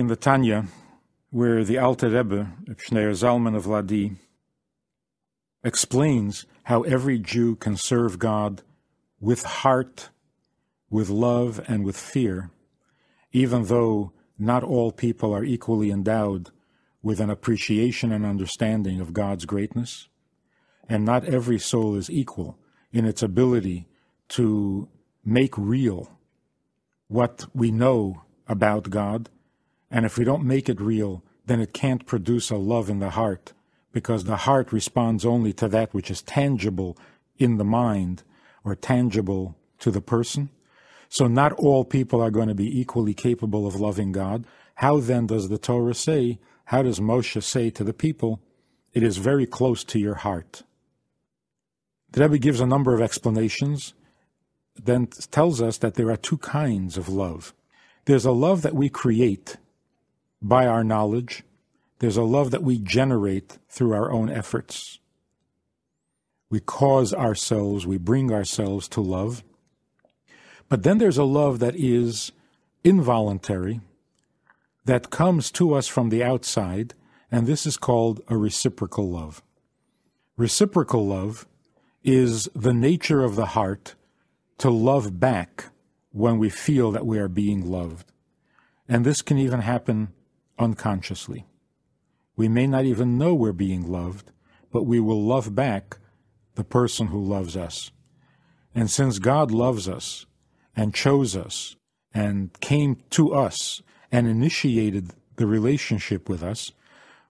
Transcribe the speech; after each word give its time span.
in 0.00 0.06
the 0.06 0.16
Tanya, 0.16 0.64
where 1.28 1.62
the 1.62 1.76
Alter 1.76 2.08
Rebbe, 2.08 2.50
Schneur 2.78 3.10
Zalman 3.10 3.54
of 3.54 3.66
Liadi, 3.66 4.16
explains 5.62 6.46
how 6.64 6.80
every 6.84 7.18
Jew 7.18 7.54
can 7.54 7.76
serve 7.76 8.18
God 8.18 8.62
with 9.20 9.42
heart, 9.42 10.08
with 10.88 11.10
love, 11.10 11.60
and 11.68 11.84
with 11.84 11.98
fear, 11.98 12.50
even 13.32 13.64
though 13.64 14.12
not 14.38 14.64
all 14.64 14.90
people 14.90 15.34
are 15.34 15.44
equally 15.44 15.90
endowed 15.90 16.48
with 17.02 17.20
an 17.20 17.28
appreciation 17.28 18.10
and 18.10 18.24
understanding 18.24 19.02
of 19.02 19.12
God's 19.12 19.44
greatness, 19.44 20.08
and 20.88 21.04
not 21.04 21.26
every 21.26 21.58
soul 21.58 21.94
is 21.94 22.08
equal 22.08 22.58
in 22.90 23.04
its 23.04 23.22
ability 23.22 23.86
to 24.28 24.88
make 25.22 25.58
real 25.58 26.18
what 27.08 27.44
we 27.52 27.70
know 27.70 28.22
about 28.48 28.88
God. 28.88 29.28
And 29.90 30.06
if 30.06 30.16
we 30.16 30.24
don't 30.24 30.44
make 30.44 30.68
it 30.68 30.80
real, 30.80 31.24
then 31.46 31.60
it 31.60 31.72
can't 31.72 32.06
produce 32.06 32.50
a 32.50 32.56
love 32.56 32.88
in 32.88 33.00
the 33.00 33.10
heart 33.10 33.52
because 33.92 34.24
the 34.24 34.36
heart 34.36 34.72
responds 34.72 35.24
only 35.24 35.52
to 35.54 35.68
that 35.68 35.92
which 35.92 36.10
is 36.10 36.22
tangible 36.22 36.96
in 37.38 37.56
the 37.56 37.64
mind 37.64 38.22
or 38.64 38.74
tangible 38.74 39.56
to 39.80 39.90
the 39.90 40.00
person. 40.00 40.50
So 41.08 41.26
not 41.26 41.52
all 41.54 41.84
people 41.84 42.20
are 42.20 42.30
going 42.30 42.48
to 42.48 42.54
be 42.54 42.80
equally 42.80 43.14
capable 43.14 43.66
of 43.66 43.80
loving 43.80 44.12
God. 44.12 44.44
How 44.76 45.00
then 45.00 45.26
does 45.26 45.48
the 45.48 45.58
Torah 45.58 45.94
say, 45.94 46.38
how 46.66 46.82
does 46.82 47.00
Moshe 47.00 47.42
say 47.42 47.70
to 47.70 47.82
the 47.82 47.92
people, 47.92 48.40
it 48.92 49.02
is 49.02 49.16
very 49.16 49.46
close 49.46 49.82
to 49.84 49.98
your 49.98 50.14
heart? 50.14 50.62
The 52.12 52.22
Rebbe 52.22 52.38
gives 52.38 52.60
a 52.60 52.66
number 52.66 52.94
of 52.94 53.00
explanations, 53.00 53.94
then 54.76 55.08
tells 55.30 55.60
us 55.60 55.78
that 55.78 55.94
there 55.94 56.10
are 56.10 56.16
two 56.16 56.38
kinds 56.38 56.96
of 56.96 57.08
love. 57.08 57.54
There's 58.04 58.24
a 58.24 58.32
love 58.32 58.62
that 58.62 58.74
we 58.74 58.88
create 58.88 59.56
by 60.42 60.66
our 60.66 60.84
knowledge, 60.84 61.42
there's 61.98 62.16
a 62.16 62.22
love 62.22 62.50
that 62.50 62.62
we 62.62 62.78
generate 62.78 63.58
through 63.68 63.92
our 63.92 64.10
own 64.10 64.30
efforts. 64.30 64.98
We 66.48 66.60
cause 66.60 67.12
ourselves, 67.12 67.86
we 67.86 67.98
bring 67.98 68.32
ourselves 68.32 68.88
to 68.88 69.00
love. 69.00 69.44
But 70.68 70.82
then 70.82 70.98
there's 70.98 71.18
a 71.18 71.24
love 71.24 71.58
that 71.58 71.76
is 71.76 72.32
involuntary, 72.82 73.80
that 74.84 75.10
comes 75.10 75.50
to 75.52 75.74
us 75.74 75.86
from 75.86 76.08
the 76.08 76.24
outside, 76.24 76.94
and 77.30 77.46
this 77.46 77.66
is 77.66 77.76
called 77.76 78.20
a 78.28 78.36
reciprocal 78.36 79.08
love. 79.08 79.42
Reciprocal 80.36 81.06
love 81.06 81.46
is 82.02 82.48
the 82.54 82.72
nature 82.72 83.22
of 83.22 83.36
the 83.36 83.46
heart 83.46 83.94
to 84.58 84.70
love 84.70 85.20
back 85.20 85.66
when 86.12 86.38
we 86.38 86.48
feel 86.48 86.90
that 86.92 87.06
we 87.06 87.18
are 87.18 87.28
being 87.28 87.70
loved. 87.70 88.10
And 88.88 89.04
this 89.04 89.22
can 89.22 89.38
even 89.38 89.60
happen 89.60 90.08
unconsciously. 90.60 91.46
We 92.36 92.48
may 92.48 92.66
not 92.66 92.84
even 92.84 93.18
know 93.18 93.34
we're 93.34 93.52
being 93.52 93.90
loved, 93.90 94.30
but 94.70 94.84
we 94.84 95.00
will 95.00 95.22
love 95.22 95.54
back 95.54 95.98
the 96.54 96.64
person 96.64 97.08
who 97.08 97.22
loves 97.22 97.56
us. 97.56 97.90
And 98.74 98.90
since 98.90 99.18
God 99.18 99.50
loves 99.50 99.88
us 99.88 100.26
and 100.76 100.94
chose 100.94 101.36
us 101.36 101.76
and 102.14 102.52
came 102.60 102.98
to 103.10 103.34
us 103.34 103.82
and 104.12 104.28
initiated 104.28 105.10
the 105.36 105.46
relationship 105.46 106.28
with 106.28 106.42
us, 106.42 106.72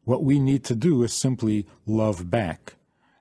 what 0.04 0.24
we 0.24 0.38
need 0.38 0.64
to 0.64 0.74
do 0.74 1.02
is 1.02 1.12
simply 1.12 1.66
love 1.86 2.30
back. 2.30 2.74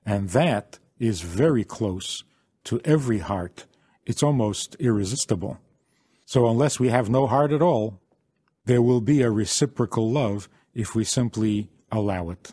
And 0.04 0.30
that 0.30 0.78
is 0.98 1.20
very 1.20 1.64
close 1.64 2.24
to 2.64 2.80
every 2.84 3.18
heart. 3.18 3.66
It's 4.06 4.22
almost 4.22 4.76
irresistible. 4.80 5.58
So, 6.26 6.48
unless 6.48 6.78
we 6.78 6.88
have 6.88 7.10
no 7.10 7.26
heart 7.26 7.52
at 7.52 7.62
all, 7.62 8.00
there 8.64 8.82
will 8.82 9.00
be 9.00 9.22
a 9.22 9.30
reciprocal 9.30 10.10
love 10.10 10.48
if 10.74 10.94
we 10.94 11.04
simply 11.04 11.70
allow 11.90 12.30
it. 12.30 12.52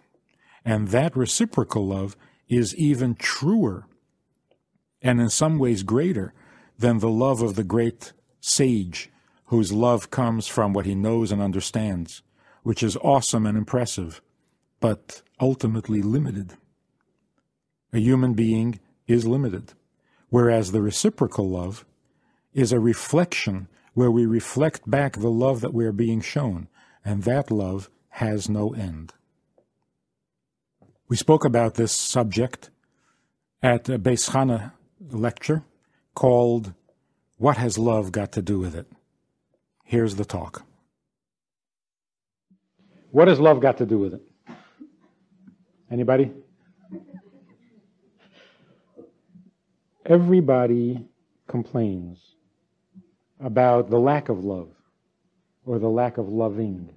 And 0.65 0.89
that 0.89 1.15
reciprocal 1.15 1.87
love 1.87 2.15
is 2.49 2.75
even 2.75 3.15
truer 3.15 3.85
and 5.01 5.21
in 5.21 5.29
some 5.29 5.59
ways 5.59 5.83
greater 5.83 6.33
than 6.77 6.99
the 6.99 7.09
love 7.09 7.41
of 7.41 7.55
the 7.55 7.63
great 7.63 8.13
sage 8.39 9.09
whose 9.45 9.71
love 9.71 10.11
comes 10.11 10.47
from 10.47 10.73
what 10.73 10.85
he 10.85 10.95
knows 10.95 11.31
and 11.31 11.41
understands, 11.41 12.21
which 12.63 12.83
is 12.83 12.97
awesome 12.97 13.45
and 13.45 13.57
impressive, 13.57 14.21
but 14.79 15.21
ultimately 15.39 16.01
limited. 16.01 16.53
A 17.93 17.99
human 17.99 18.33
being 18.33 18.79
is 19.07 19.25
limited, 19.25 19.73
whereas 20.29 20.71
the 20.71 20.81
reciprocal 20.81 21.49
love 21.49 21.85
is 22.53 22.71
a 22.71 22.79
reflection 22.79 23.67
where 23.97 24.11
we 24.11 24.27
reflect 24.27 24.87
back 24.87 25.13
the 25.13 25.27
love 25.27 25.59
that 25.61 25.73
we 25.73 25.83
are 25.83 25.91
being 25.91 26.21
shown, 26.21 26.67
and 27.03 27.23
that 27.23 27.49
love 27.49 27.89
has 28.09 28.47
no 28.47 28.71
end. 28.71 29.11
We 31.09 31.17
spoke 31.17 31.43
about 31.43 31.73
this 31.73 31.93
subject 31.93 32.69
at 33.63 33.89
a 33.89 33.97
Beis 33.97 34.29
Chana 34.29 34.73
lecture 35.09 35.63
called 36.13 36.75
What 37.37 37.57
Has 37.57 37.79
Love 37.79 38.11
Got 38.11 38.31
to 38.33 38.43
Do 38.43 38.59
with 38.59 38.75
It? 38.75 38.85
Here's 39.83 40.13
the 40.13 40.25
talk. 40.25 40.63
What 43.09 43.27
has 43.27 43.39
love 43.39 43.61
got 43.61 43.77
to 43.77 43.87
do 43.87 43.97
with 43.97 44.13
it? 44.13 44.21
Anybody? 45.89 46.31
Everybody 50.05 51.03
complains 51.47 52.36
about 53.39 53.89
the 53.89 53.99
lack 53.99 54.29
of 54.29 54.43
love 54.43 54.69
or 55.65 55.79
the 55.79 55.87
lack 55.87 56.17
of 56.17 56.29
loving 56.29 56.89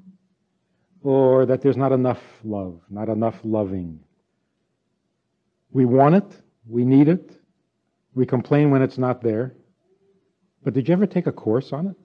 or 1.02 1.46
that 1.46 1.62
there's 1.62 1.76
not 1.76 1.92
enough 1.92 2.22
love, 2.44 2.80
not 2.90 3.08
enough 3.08 3.36
loving. 3.42 4.00
We 5.72 5.84
want 5.84 6.16
it, 6.16 6.42
we 6.68 6.84
need 6.84 7.08
it, 7.08 7.38
we 8.14 8.26
complain 8.26 8.70
when 8.70 8.82
it's 8.82 8.98
not 8.98 9.22
there. 9.22 9.54
But 10.62 10.74
did 10.74 10.88
you 10.88 10.92
ever 10.92 11.06
take 11.06 11.26
a 11.26 11.32
course 11.32 11.72
on 11.72 11.86
it? 11.86 11.96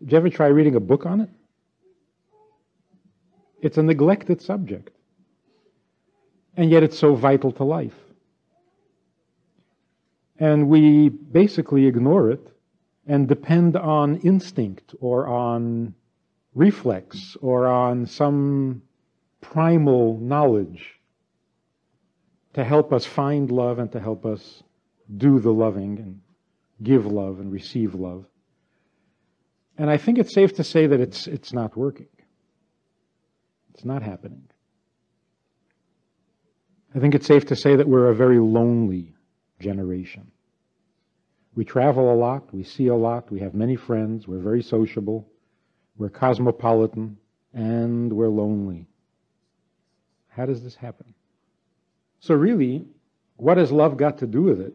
Did 0.00 0.12
you 0.12 0.18
ever 0.18 0.30
try 0.30 0.46
reading 0.46 0.76
a 0.76 0.80
book 0.80 1.04
on 1.04 1.20
it? 1.20 1.30
It's 3.60 3.78
a 3.78 3.82
neglected 3.82 4.40
subject. 4.40 4.90
And 6.56 6.70
yet 6.70 6.82
it's 6.82 6.98
so 6.98 7.14
vital 7.14 7.52
to 7.52 7.64
life. 7.64 7.94
And 10.38 10.68
we 10.68 11.08
basically 11.08 11.86
ignore 11.86 12.30
it 12.30 12.46
and 13.06 13.28
depend 13.28 13.76
on 13.76 14.16
instinct 14.18 14.94
or 15.00 15.26
on 15.26 15.94
reflex 16.54 17.36
or 17.40 17.66
on 17.66 18.06
some 18.06 18.82
primal 19.40 20.18
knowledge 20.18 20.94
to 22.54 22.64
help 22.64 22.92
us 22.92 23.04
find 23.04 23.50
love 23.50 23.78
and 23.78 23.92
to 23.92 24.00
help 24.00 24.26
us 24.26 24.62
do 25.16 25.38
the 25.38 25.52
loving 25.52 25.98
and 25.98 26.20
give 26.82 27.06
love 27.06 27.38
and 27.38 27.52
receive 27.52 27.94
love. 27.94 28.24
And 29.78 29.90
I 29.90 29.98
think 29.98 30.18
it's 30.18 30.32
safe 30.32 30.54
to 30.56 30.64
say 30.64 30.86
that 30.86 31.00
it's, 31.00 31.26
it's 31.26 31.52
not 31.52 31.76
working. 31.76 32.08
It's 33.74 33.84
not 33.84 34.02
happening. 34.02 34.48
I 36.94 36.98
think 36.98 37.14
it's 37.14 37.26
safe 37.26 37.44
to 37.46 37.56
say 37.56 37.76
that 37.76 37.86
we're 37.86 38.08
a 38.08 38.14
very 38.14 38.38
lonely 38.38 39.15
generation. 39.60 40.30
We 41.54 41.64
travel 41.64 42.12
a 42.12 42.14
lot, 42.14 42.52
we 42.52 42.64
see 42.64 42.88
a 42.88 42.94
lot, 42.94 43.30
we 43.30 43.40
have 43.40 43.54
many 43.54 43.76
friends, 43.76 44.28
we're 44.28 44.38
very 44.38 44.62
sociable. 44.62 45.26
We're 45.98 46.10
cosmopolitan 46.10 47.16
and 47.54 48.12
we're 48.12 48.28
lonely. 48.28 48.86
How 50.28 50.44
does 50.44 50.62
this 50.62 50.74
happen? 50.74 51.14
So, 52.20 52.34
really, 52.34 52.84
what 53.36 53.56
has 53.56 53.72
love 53.72 53.96
got 53.96 54.18
to 54.18 54.26
do 54.26 54.42
with 54.42 54.60
it? 54.60 54.74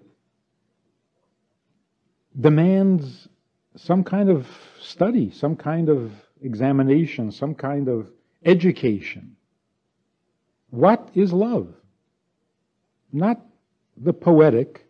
Demands 2.39 3.27
some 3.75 4.03
kind 4.03 4.29
of 4.29 4.47
study, 4.79 5.29
some 5.31 5.56
kind 5.56 5.89
of 5.89 6.11
examination, 6.41 7.31
some 7.31 7.53
kind 7.53 7.88
of 7.88 8.09
education. 8.44 9.35
What 10.71 11.09
is 11.13 11.31
love? 11.31 11.67
Not 13.13 13.45
the 14.03 14.13
poetic, 14.13 14.88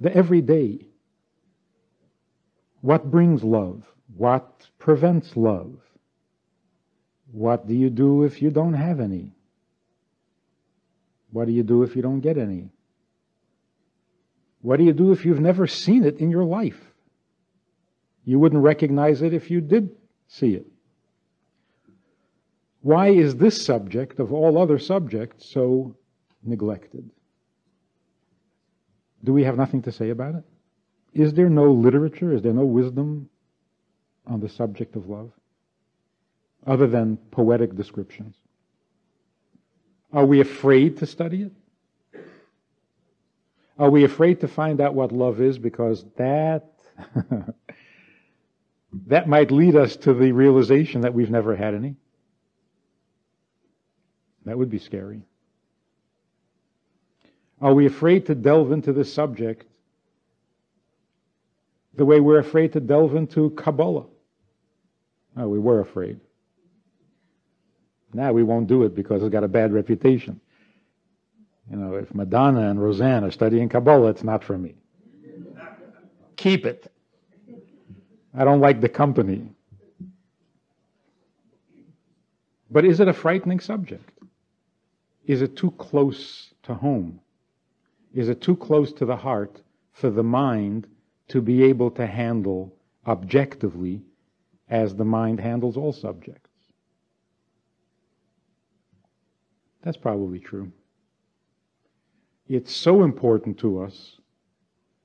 the 0.00 0.14
everyday. 0.14 0.86
What 2.80 3.10
brings 3.10 3.44
love? 3.44 3.84
What 4.16 4.66
prevents 4.78 5.36
love? 5.36 5.76
What 7.30 7.68
do 7.68 7.74
you 7.74 7.90
do 7.90 8.24
if 8.24 8.42
you 8.42 8.50
don't 8.50 8.74
have 8.74 8.98
any? 8.98 9.32
What 11.30 11.46
do 11.46 11.52
you 11.52 11.62
do 11.62 11.84
if 11.84 11.94
you 11.94 12.02
don't 12.02 12.20
get 12.20 12.36
any? 12.36 12.70
What 14.60 14.78
do 14.78 14.84
you 14.84 14.92
do 14.92 15.12
if 15.12 15.24
you've 15.24 15.40
never 15.40 15.66
seen 15.66 16.04
it 16.04 16.18
in 16.18 16.30
your 16.30 16.44
life? 16.44 16.80
You 18.24 18.38
wouldn't 18.38 18.62
recognize 18.62 19.22
it 19.22 19.32
if 19.32 19.50
you 19.50 19.60
did 19.60 19.90
see 20.26 20.54
it. 20.54 20.66
Why 22.80 23.08
is 23.08 23.36
this 23.36 23.64
subject, 23.64 24.18
of 24.18 24.32
all 24.32 24.58
other 24.58 24.78
subjects, 24.78 25.48
so 25.48 25.96
neglected? 26.42 27.08
Do 29.24 29.32
we 29.32 29.44
have 29.44 29.56
nothing 29.56 29.82
to 29.82 29.92
say 29.92 30.10
about 30.10 30.34
it? 30.34 30.44
Is 31.14 31.32
there 31.34 31.48
no 31.48 31.70
literature? 31.72 32.32
Is 32.32 32.42
there 32.42 32.52
no 32.52 32.64
wisdom 32.64 33.28
on 34.26 34.40
the 34.40 34.48
subject 34.48 34.96
of 34.96 35.08
love, 35.08 35.30
other 36.66 36.86
than 36.86 37.16
poetic 37.30 37.76
descriptions? 37.76 38.36
Are 40.12 40.26
we 40.26 40.40
afraid 40.40 40.98
to 40.98 41.06
study 41.06 41.42
it? 41.42 41.52
Are 43.78 43.90
we 43.90 44.04
afraid 44.04 44.40
to 44.40 44.48
find 44.48 44.80
out 44.80 44.94
what 44.94 45.12
love 45.12 45.40
is 45.40 45.58
because 45.58 46.04
that 46.16 46.72
that 49.06 49.28
might 49.28 49.50
lead 49.50 49.74
us 49.76 49.96
to 49.96 50.12
the 50.12 50.32
realization 50.32 51.00
that 51.00 51.14
we've 51.14 51.30
never 51.30 51.56
had 51.56 51.74
any? 51.74 51.96
That 54.44 54.58
would 54.58 54.70
be 54.70 54.78
scary. 54.78 55.22
Are 57.62 57.72
we 57.72 57.86
afraid 57.86 58.26
to 58.26 58.34
delve 58.34 58.72
into 58.72 58.92
this 58.92 59.12
subject 59.14 59.64
the 61.94 62.04
way 62.04 62.18
we're 62.18 62.40
afraid 62.40 62.72
to 62.72 62.80
delve 62.80 63.14
into 63.14 63.50
Kabbalah? 63.50 64.06
Oh, 65.36 65.48
we 65.48 65.60
were 65.60 65.80
afraid. 65.80 66.18
Now 68.12 68.32
we 68.32 68.42
won't 68.42 68.66
do 68.66 68.82
it 68.82 68.94
because 68.94 69.22
it's 69.22 69.32
got 69.32 69.44
a 69.44 69.48
bad 69.48 69.72
reputation. 69.72 70.40
You 71.70 71.76
know, 71.76 71.94
if 71.94 72.12
Madonna 72.14 72.68
and 72.68 72.82
Roseanne 72.82 73.24
are 73.24 73.30
studying 73.30 73.68
Kabbalah, 73.68 74.10
it's 74.10 74.24
not 74.24 74.42
for 74.42 74.58
me. 74.58 74.74
Keep 76.36 76.66
it. 76.66 76.92
I 78.34 78.44
don't 78.44 78.60
like 78.60 78.80
the 78.80 78.88
company. 78.88 79.48
But 82.70 82.84
is 82.84 82.98
it 82.98 83.06
a 83.06 83.12
frightening 83.12 83.60
subject? 83.60 84.10
Is 85.26 85.42
it 85.42 85.56
too 85.56 85.70
close 85.72 86.52
to 86.64 86.74
home? 86.74 87.21
Is 88.14 88.28
it 88.28 88.40
too 88.40 88.56
close 88.56 88.92
to 88.94 89.06
the 89.06 89.16
heart 89.16 89.62
for 89.92 90.10
the 90.10 90.22
mind 90.22 90.86
to 91.28 91.40
be 91.40 91.62
able 91.64 91.90
to 91.92 92.06
handle 92.06 92.74
objectively 93.06 94.02
as 94.68 94.94
the 94.94 95.04
mind 95.04 95.40
handles 95.40 95.76
all 95.76 95.92
subjects? 95.92 96.50
That's 99.82 99.96
probably 99.96 100.38
true. 100.38 100.70
It's 102.48 102.72
so 102.72 103.02
important 103.02 103.58
to 103.58 103.82
us 103.82 104.18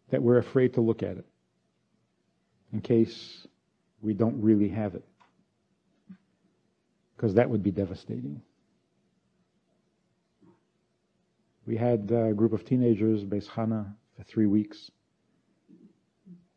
that 0.09 0.21
we're 0.21 0.37
afraid 0.37 0.73
to 0.73 0.81
look 0.81 1.03
at 1.03 1.17
it 1.17 1.25
in 2.73 2.81
case 2.81 3.47
we 4.01 4.13
don't 4.13 4.39
really 4.41 4.69
have 4.69 4.95
it. 4.95 5.05
Because 7.15 7.33
that 7.33 7.49
would 7.49 7.63
be 7.63 7.71
devastating. 7.71 8.41
We 11.67 11.75
had 11.75 12.09
a 12.11 12.33
group 12.33 12.53
of 12.53 12.63
teenagers, 12.63 13.25
Beis 13.25 13.45
Chana, 13.49 13.93
for 14.15 14.23
three 14.23 14.45
weeks. 14.45 14.89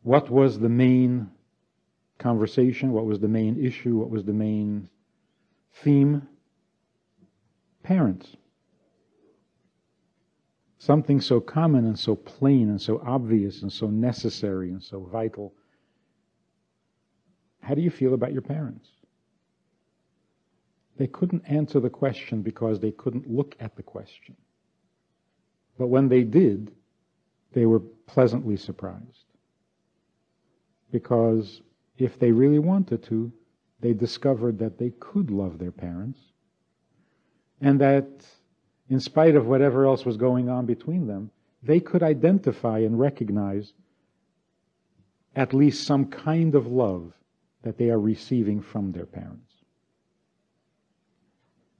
What 0.03 0.31
was 0.31 0.57
the 0.57 0.69
main 0.69 1.29
conversation? 2.17 2.93
What 2.93 3.05
was 3.05 3.19
the 3.19 3.27
main 3.27 3.61
issue? 3.63 3.97
What 3.97 4.09
was 4.09 4.23
the 4.23 4.33
main 4.33 4.87
theme? 5.83 6.25
Parents. 7.83 8.37
Something 10.77 11.19
so 11.19 11.41
common 11.41 11.85
and 11.85 11.99
so 11.99 12.15
plain 12.15 12.69
and 12.69 12.81
so 12.81 13.03
obvious 13.05 13.63
and 13.63 13.71
so 13.71 13.87
necessary 13.87 14.71
and 14.71 14.81
so 14.81 15.01
vital. 15.01 15.53
How 17.59 17.75
do 17.75 17.81
you 17.81 17.91
feel 17.91 18.13
about 18.13 18.31
your 18.31 18.41
parents? 18.41 18.87
They 20.97 21.07
couldn't 21.07 21.43
answer 21.45 21.81
the 21.81 21.89
question 21.89 22.41
because 22.41 22.79
they 22.79 22.91
couldn't 22.91 23.29
look 23.29 23.57
at 23.59 23.75
the 23.75 23.83
question. 23.83 24.37
But 25.77 25.87
when 25.87 26.09
they 26.09 26.23
did, 26.23 26.71
they 27.53 27.65
were 27.65 27.79
pleasantly 27.79 28.57
surprised. 28.57 29.25
Because 30.91 31.61
if 31.97 32.19
they 32.19 32.31
really 32.31 32.59
wanted 32.59 33.03
to, 33.03 33.31
they 33.79 33.93
discovered 33.93 34.59
that 34.59 34.77
they 34.77 34.91
could 34.99 35.31
love 35.31 35.57
their 35.57 35.71
parents 35.71 36.19
and 37.61 37.79
that 37.79 38.07
in 38.89 38.99
spite 38.99 39.35
of 39.35 39.47
whatever 39.47 39.85
else 39.85 40.05
was 40.05 40.17
going 40.17 40.49
on 40.49 40.65
between 40.65 41.07
them, 41.07 41.31
they 41.63 41.79
could 41.79 42.03
identify 42.03 42.79
and 42.79 42.99
recognize 42.99 43.73
at 45.35 45.53
least 45.53 45.85
some 45.85 46.05
kind 46.05 46.55
of 46.55 46.67
love 46.67 47.13
that 47.61 47.77
they 47.77 47.89
are 47.89 47.99
receiving 47.99 48.61
from 48.61 48.91
their 48.91 49.05
parents. 49.05 49.53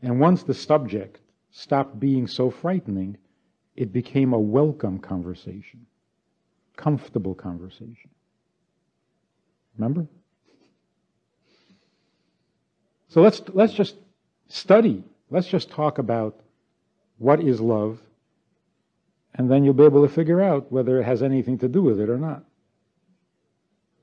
And 0.01 0.19
once 0.19 0.43
the 0.43 0.53
subject 0.53 1.19
stopped 1.49 1.99
being 1.99 2.27
so 2.27 2.49
frightening, 2.49 3.17
it 3.75 3.94
became 3.94 4.33
a 4.33 4.39
welcome 4.39 5.00
conversation, 5.00 5.85
comfortable 6.75 7.35
conversation. 7.35 8.09
Remember? 9.77 10.07
So 13.07 13.21
let's, 13.21 13.41
let's 13.53 13.73
just 13.73 13.95
study. 14.47 15.03
Let's 15.29 15.47
just 15.47 15.69
talk 15.69 15.97
about 15.97 16.39
what 17.18 17.41
is 17.41 17.62
love, 17.62 18.00
and 19.35 19.50
then 19.50 19.63
you'll 19.63 19.74
be 19.74 19.83
able 19.83 20.06
to 20.06 20.13
figure 20.13 20.41
out 20.41 20.71
whether 20.71 21.00
it 21.00 21.03
has 21.03 21.24
anything 21.24 21.57
to 21.59 21.67
do 21.67 21.81
with 21.81 22.00
it 22.00 22.09
or 22.09 22.17
not. 22.17 22.44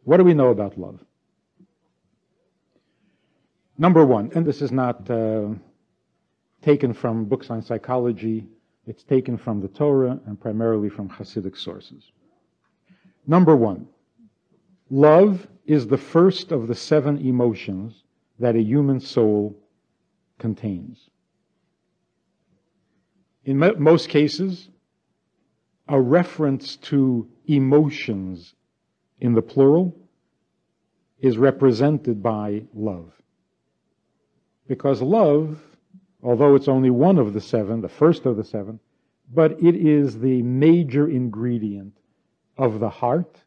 What 0.05 0.17
do 0.17 0.25
we 0.25 0.35
know 0.35 0.49
about 0.49 0.79
love? 0.79 1.00
Number 3.76 4.05
one, 4.05 4.32
and 4.35 4.47
this 4.47 4.62
is 4.62 4.73
not 4.73 5.09
uh, 5.11 5.49
taken 6.62 6.94
from 6.94 7.26
books 7.26 7.50
on 7.50 7.62
psychology 7.62 8.47
it's 8.88 9.05
taken 9.05 9.37
from 9.37 9.61
the 9.61 9.69
Torah 9.69 10.19
and 10.26 10.40
primarily 10.40 10.88
from 10.88 11.11
Hasidic 11.11 11.56
sources. 11.56 12.11
Number 13.26 13.55
one, 13.55 13.87
love 14.88 15.46
is 15.67 15.87
the 15.87 15.99
first 15.99 16.50
of 16.50 16.69
the 16.69 16.75
seven 16.75 17.19
emotions 17.19 18.05
that 18.38 18.56
a 18.56 18.62
human 18.62 18.99
soul 19.00 19.55
contains. 20.38 21.11
In 23.44 23.58
most 23.79 24.08
cases, 24.08 24.70
a 25.88 26.00
reference 26.00 26.76
to 26.76 27.29
emotions 27.46 28.55
in 29.20 29.35
the 29.35 29.43
plural 29.43 29.94
is 31.19 31.37
represented 31.37 32.23
by 32.23 32.62
love. 32.75 33.12
Because 34.67 35.02
love 35.02 35.62
although 36.23 36.55
it's 36.55 36.69
only 36.69 36.91
one 36.91 37.19
of 37.19 37.32
the 37.32 37.41
seven, 37.41 37.81
the 37.81 37.88
first 37.88 38.26
of 38.26 38.37
the 38.37 38.44
seven, 38.44 38.81
but 39.33 39.52
it 39.62 39.76
is 39.76 40.19
the 40.19 40.43
major 40.43 41.09
ingredient 41.09 41.97
of 42.57 42.81
the 42.81 42.88
heart. 42.88 43.40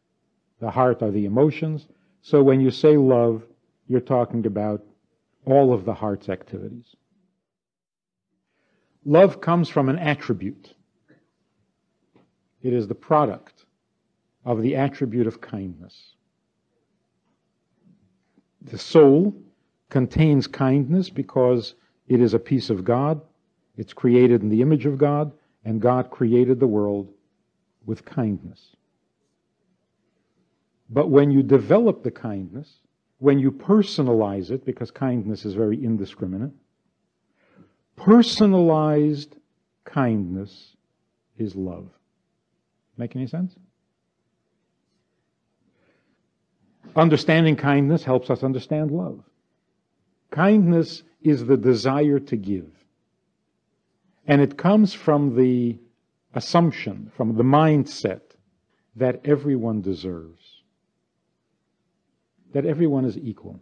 The 0.60 0.70
heart 0.70 1.02
are 1.02 1.10
the 1.10 1.24
emotions. 1.24 1.88
So 2.22 2.42
when 2.42 2.60
you 2.60 2.70
say 2.70 2.96
love, 2.96 3.42
you're 3.88 4.00
talking 4.00 4.46
about 4.46 4.84
all 5.44 5.72
of 5.72 5.84
the 5.84 5.94
heart's 5.94 6.28
activities. 6.28 6.94
Love 9.04 9.40
comes 9.40 9.68
from 9.68 9.88
an 9.88 9.98
attribute. 9.98 10.74
It 12.62 12.72
is 12.72 12.86
the 12.86 12.94
product 12.94 13.64
of 14.44 14.62
the 14.62 14.76
attribute 14.76 15.26
of 15.26 15.40
kindness. 15.40 16.14
The 18.62 18.78
soul 18.78 19.34
contains 19.90 20.46
kindness 20.46 21.10
because 21.10 21.74
it 22.12 22.20
is 22.20 22.34
a 22.34 22.38
piece 22.38 22.70
of 22.70 22.84
God. 22.84 23.20
It's 23.76 23.92
created 23.92 24.42
in 24.42 24.48
the 24.48 24.60
image 24.62 24.86
of 24.86 24.98
God, 24.98 25.32
and 25.64 25.80
God 25.80 26.10
created 26.10 26.60
the 26.60 26.66
world 26.66 27.08
with 27.86 28.04
kindness. 28.04 28.60
But 30.90 31.08
when 31.08 31.30
you 31.30 31.42
develop 31.42 32.02
the 32.02 32.10
kindness, 32.10 32.70
when 33.18 33.38
you 33.38 33.50
personalize 33.50 34.50
it, 34.50 34.66
because 34.66 34.90
kindness 34.90 35.44
is 35.44 35.54
very 35.54 35.82
indiscriminate, 35.82 36.52
personalized 37.96 39.36
kindness 39.84 40.76
is 41.38 41.56
love. 41.56 41.88
Make 42.98 43.16
any 43.16 43.26
sense? 43.26 43.54
Understanding 46.94 47.56
kindness 47.56 48.04
helps 48.04 48.28
us 48.28 48.42
understand 48.42 48.90
love. 48.90 49.22
Kindness 50.32 51.02
is 51.20 51.44
the 51.44 51.58
desire 51.58 52.18
to 52.18 52.36
give. 52.36 52.70
And 54.26 54.40
it 54.40 54.56
comes 54.56 54.94
from 54.94 55.36
the 55.36 55.78
assumption, 56.34 57.12
from 57.14 57.36
the 57.36 57.42
mindset 57.42 58.22
that 58.96 59.20
everyone 59.26 59.82
deserves, 59.82 60.62
that 62.54 62.64
everyone 62.64 63.04
is 63.04 63.18
equal. 63.18 63.60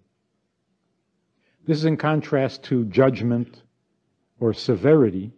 This 1.66 1.78
is 1.78 1.84
in 1.86 1.96
contrast 1.96 2.62
to 2.64 2.84
judgment 2.84 3.62
or 4.38 4.54
severity, 4.54 5.32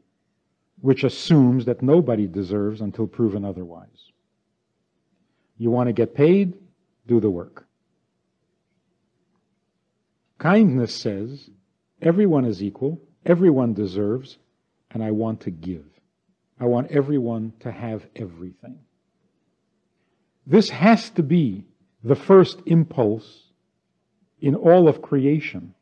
which 0.82 1.02
assumes 1.02 1.64
that 1.64 1.82
nobody 1.82 2.26
deserves 2.26 2.82
until 2.82 3.06
proven 3.06 3.44
otherwise. 3.44 4.12
You 5.56 5.70
want 5.70 5.88
to 5.88 5.92
get 5.94 6.14
paid? 6.14 6.58
Do 7.06 7.20
the 7.20 7.30
work. 7.30 7.66
Kindness 10.42 10.92
says, 10.92 11.50
Everyone 12.00 12.44
is 12.44 12.64
equal, 12.64 13.00
everyone 13.24 13.74
deserves, 13.74 14.38
and 14.90 15.00
I 15.00 15.12
want 15.12 15.42
to 15.42 15.52
give. 15.52 15.84
I 16.58 16.64
want 16.64 16.90
everyone 16.90 17.52
to 17.60 17.70
have 17.70 18.04
everything. 18.16 18.80
This 20.44 20.68
has 20.70 21.10
to 21.10 21.22
be 21.22 21.64
the 22.02 22.16
first 22.16 22.60
impulse 22.66 23.52
in 24.40 24.56
all 24.56 24.88
of 24.88 25.00
creation 25.00 25.74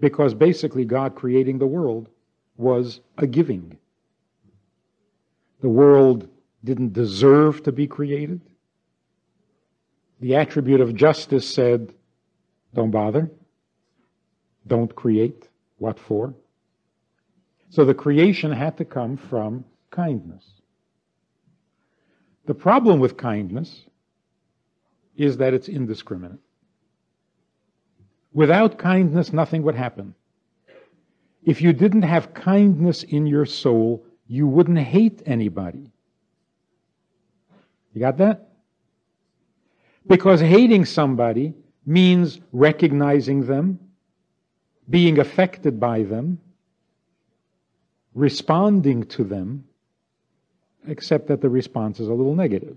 because 0.00 0.34
basically 0.34 0.84
God 0.84 1.14
creating 1.14 1.58
the 1.58 1.66
world 1.68 2.08
was 2.56 3.00
a 3.16 3.28
giving. 3.28 3.78
The 5.60 5.68
world 5.68 6.28
didn't 6.64 6.94
deserve 6.94 7.62
to 7.62 7.70
be 7.70 7.86
created. 7.86 8.40
The 10.18 10.34
attribute 10.34 10.80
of 10.80 10.96
justice 10.96 11.48
said, 11.48 11.94
don't 12.74 12.90
bother. 12.90 13.30
Don't 14.66 14.94
create. 14.94 15.48
What 15.78 15.98
for? 15.98 16.34
So 17.70 17.84
the 17.84 17.94
creation 17.94 18.52
had 18.52 18.76
to 18.78 18.84
come 18.84 19.16
from 19.16 19.64
kindness. 19.90 20.44
The 22.46 22.54
problem 22.54 23.00
with 23.00 23.16
kindness 23.16 23.84
is 25.16 25.36
that 25.38 25.54
it's 25.54 25.68
indiscriminate. 25.68 26.38
Without 28.32 28.78
kindness, 28.78 29.32
nothing 29.32 29.62
would 29.62 29.74
happen. 29.74 30.14
If 31.44 31.62
you 31.62 31.72
didn't 31.72 32.02
have 32.02 32.34
kindness 32.34 33.02
in 33.02 33.26
your 33.26 33.46
soul, 33.46 34.04
you 34.26 34.46
wouldn't 34.46 34.78
hate 34.78 35.22
anybody. 35.26 35.90
You 37.92 38.00
got 38.00 38.18
that? 38.18 38.48
Because 40.06 40.40
hating 40.40 40.84
somebody 40.84 41.54
means 41.86 42.40
recognizing 42.52 43.46
them, 43.46 43.78
being 44.88 45.18
affected 45.18 45.80
by 45.80 46.02
them, 46.02 46.38
responding 48.14 49.04
to 49.04 49.24
them, 49.24 49.64
except 50.86 51.28
that 51.28 51.40
the 51.40 51.48
response 51.48 52.00
is 52.00 52.08
a 52.08 52.14
little 52.14 52.34
negative. 52.34 52.76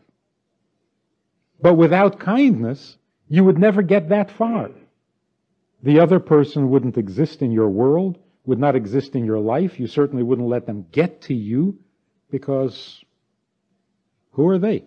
But 1.61 1.73
without 1.73 2.19
kindness, 2.19 2.97
you 3.27 3.43
would 3.43 3.57
never 3.57 3.81
get 3.81 4.09
that 4.09 4.31
far. 4.31 4.69
The 5.83 5.99
other 5.99 6.19
person 6.19 6.69
wouldn't 6.69 6.97
exist 6.97 7.41
in 7.41 7.51
your 7.51 7.69
world, 7.69 8.17
would 8.45 8.59
not 8.59 8.75
exist 8.75 9.15
in 9.15 9.25
your 9.25 9.39
life. 9.39 9.79
You 9.79 9.87
certainly 9.87 10.23
wouldn't 10.23 10.47
let 10.47 10.65
them 10.65 10.85
get 10.91 11.21
to 11.23 11.33
you 11.33 11.77
because 12.31 13.03
who 14.31 14.47
are 14.47 14.59
they? 14.59 14.85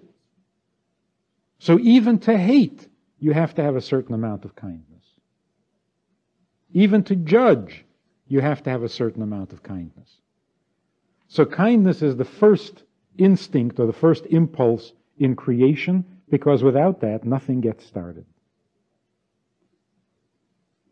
So 1.58 1.78
even 1.78 2.18
to 2.20 2.36
hate, 2.36 2.88
you 3.18 3.32
have 3.32 3.54
to 3.56 3.62
have 3.62 3.76
a 3.76 3.82
certain 3.82 4.14
amount 4.14 4.44
of 4.44 4.56
kindness. 4.56 5.04
Even 6.72 7.02
to 7.04 7.16
judge, 7.16 7.84
you 8.28 8.40
have 8.40 8.62
to 8.62 8.70
have 8.70 8.82
a 8.82 8.88
certain 8.88 9.22
amount 9.22 9.52
of 9.52 9.62
kindness. 9.62 10.20
So 11.28 11.44
kindness 11.44 12.02
is 12.02 12.16
the 12.16 12.24
first 12.24 12.84
instinct 13.18 13.78
or 13.78 13.86
the 13.86 13.92
first 13.92 14.26
impulse 14.26 14.92
in 15.18 15.36
creation 15.36 16.04
because 16.28 16.62
without 16.62 17.00
that, 17.00 17.24
nothing 17.24 17.60
gets 17.60 17.84
started. 17.84 18.24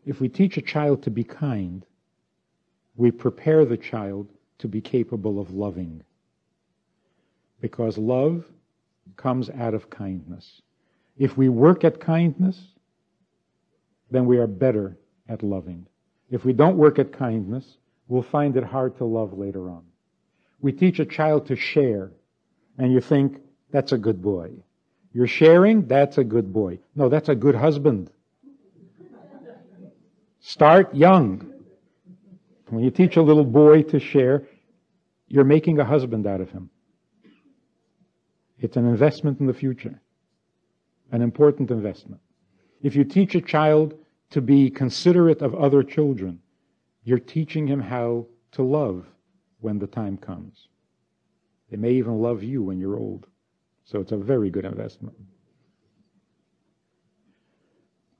If 0.05 0.19
we 0.19 0.27
teach 0.27 0.57
a 0.57 0.61
child 0.61 1.03
to 1.03 1.11
be 1.11 1.23
kind, 1.23 1.85
we 2.95 3.11
prepare 3.11 3.63
the 3.63 3.77
child 3.77 4.27
to 4.59 4.67
be 4.67 4.81
capable 4.81 5.39
of 5.39 5.51
loving. 5.51 6.03
Because 7.61 7.97
love 7.97 8.45
comes 9.15 9.49
out 9.49 9.73
of 9.73 9.89
kindness. 9.89 10.61
If 11.17 11.37
we 11.37 11.49
work 11.49 11.83
at 11.83 11.99
kindness, 11.99 12.59
then 14.11 14.25
we 14.25 14.37
are 14.37 14.47
better 14.47 14.97
at 15.29 15.43
loving. 15.43 15.85
If 16.29 16.43
we 16.43 16.51
don't 16.51 16.75
work 16.77 16.99
at 16.99 17.13
kindness, 17.13 17.77
we'll 18.07 18.23
find 18.23 18.57
it 18.57 18.63
hard 18.63 18.97
to 18.97 19.05
love 19.05 19.37
later 19.37 19.69
on. 19.69 19.83
We 20.59 20.73
teach 20.73 20.99
a 20.99 21.05
child 21.05 21.47
to 21.47 21.55
share, 21.55 22.11
and 22.77 22.91
you 22.91 22.99
think, 22.99 23.39
that's 23.71 23.91
a 23.91 23.97
good 23.97 24.21
boy. 24.21 24.51
You're 25.13 25.27
sharing, 25.27 25.87
that's 25.87 26.17
a 26.17 26.23
good 26.23 26.51
boy. 26.51 26.79
No, 26.95 27.07
that's 27.07 27.29
a 27.29 27.35
good 27.35 27.55
husband. 27.55 28.11
Start 30.39 30.93
young. 30.93 31.51
When 32.67 32.83
you 32.83 32.91
teach 32.91 33.15
a 33.15 33.21
little 33.21 33.45
boy 33.45 33.83
to 33.83 33.99
share, 33.99 34.47
you're 35.27 35.43
making 35.43 35.79
a 35.79 35.85
husband 35.85 36.27
out 36.27 36.41
of 36.41 36.49
him. 36.51 36.69
It's 38.59 38.75
an 38.75 38.85
investment 38.85 39.39
in 39.39 39.47
the 39.47 39.53
future, 39.53 40.01
an 41.11 41.21
important 41.21 41.71
investment. 41.71 42.21
If 42.81 42.95
you 42.95 43.03
teach 43.03 43.35
a 43.35 43.41
child 43.41 43.93
to 44.31 44.41
be 44.41 44.69
considerate 44.69 45.41
of 45.41 45.55
other 45.55 45.83
children, 45.83 46.39
you're 47.03 47.19
teaching 47.19 47.67
him 47.67 47.79
how 47.79 48.25
to 48.51 48.63
love 48.63 49.05
when 49.59 49.79
the 49.79 49.87
time 49.87 50.17
comes. 50.17 50.67
They 51.69 51.77
may 51.77 51.91
even 51.91 52.21
love 52.21 52.43
you 52.43 52.63
when 52.63 52.79
you're 52.79 52.97
old. 52.97 53.27
So 53.85 53.99
it's 53.99 54.11
a 54.11 54.17
very 54.17 54.49
good 54.49 54.65
investment. 54.65 55.15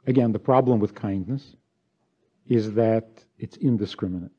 Again, 0.07 0.31
the 0.31 0.39
problem 0.39 0.79
with 0.79 0.95
kindness 0.95 1.55
is 2.47 2.73
that 2.73 3.23
it's 3.37 3.57
indiscriminate. 3.57 4.31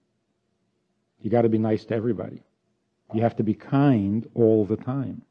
You 1.21 1.31
got 1.31 1.43
to 1.43 1.49
be 1.49 1.59
nice 1.59 1.85
to 1.87 1.95
everybody. 1.95 2.43
You 3.13 3.23
have 3.23 3.37
to 3.37 3.43
be 3.45 3.55
kind 3.55 4.29
all 4.35 4.65
the 4.65 4.77
time. 4.77 5.23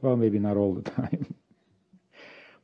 Well, 0.00 0.16
maybe 0.16 0.38
not 0.38 0.56
all 0.56 0.74
the 0.74 0.90
time. 0.90 1.34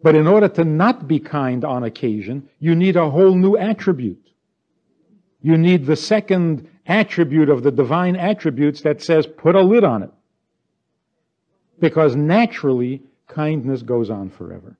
But 0.02 0.14
in 0.14 0.26
order 0.26 0.48
to 0.48 0.64
not 0.64 1.06
be 1.06 1.20
kind 1.20 1.64
on 1.64 1.84
occasion, 1.84 2.48
you 2.58 2.74
need 2.74 2.96
a 2.96 3.10
whole 3.10 3.34
new 3.34 3.56
attribute. 3.56 4.28
You 5.40 5.56
need 5.56 5.86
the 5.86 5.96
second 5.96 6.68
attribute 6.86 7.48
of 7.48 7.62
the 7.62 7.70
divine 7.70 8.16
attributes 8.16 8.82
that 8.82 9.02
says, 9.02 9.26
put 9.26 9.54
a 9.54 9.62
lid 9.62 9.84
on 9.84 10.02
it. 10.02 10.10
Because 11.78 12.16
naturally, 12.16 13.02
kindness 13.28 13.82
goes 13.82 14.10
on 14.10 14.30
forever. 14.30 14.76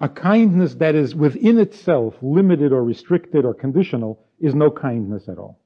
A 0.00 0.08
kindness 0.08 0.74
that 0.76 0.94
is 0.94 1.14
within 1.14 1.58
itself 1.58 2.14
limited 2.22 2.72
or 2.72 2.84
restricted 2.84 3.44
or 3.44 3.54
conditional 3.54 4.20
is 4.38 4.54
no 4.54 4.70
kindness 4.70 5.28
at 5.28 5.38
all. 5.38 5.58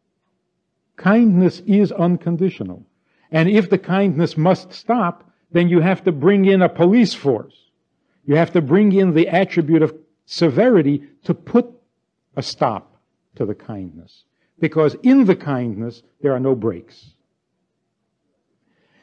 Kindness 0.96 1.60
is 1.66 1.92
unconditional. 1.92 2.86
And 3.30 3.48
if 3.48 3.68
the 3.68 3.78
kindness 3.78 4.36
must 4.36 4.72
stop, 4.72 5.30
then 5.52 5.68
you 5.68 5.80
have 5.80 6.04
to 6.04 6.12
bring 6.12 6.44
in 6.44 6.62
a 6.62 6.68
police 6.68 7.14
force. 7.14 7.54
You 8.24 8.36
have 8.36 8.52
to 8.52 8.60
bring 8.62 8.92
in 8.92 9.14
the 9.14 9.28
attribute 9.28 9.82
of 9.82 9.94
severity 10.26 11.04
to 11.24 11.34
put 11.34 11.66
a 12.36 12.42
stop 12.42 13.00
to 13.36 13.44
the 13.44 13.54
kindness. 13.54 14.24
Because 14.58 14.94
in 15.02 15.24
the 15.24 15.36
kindness, 15.36 16.02
there 16.20 16.32
are 16.32 16.40
no 16.40 16.54
breaks. 16.54 17.14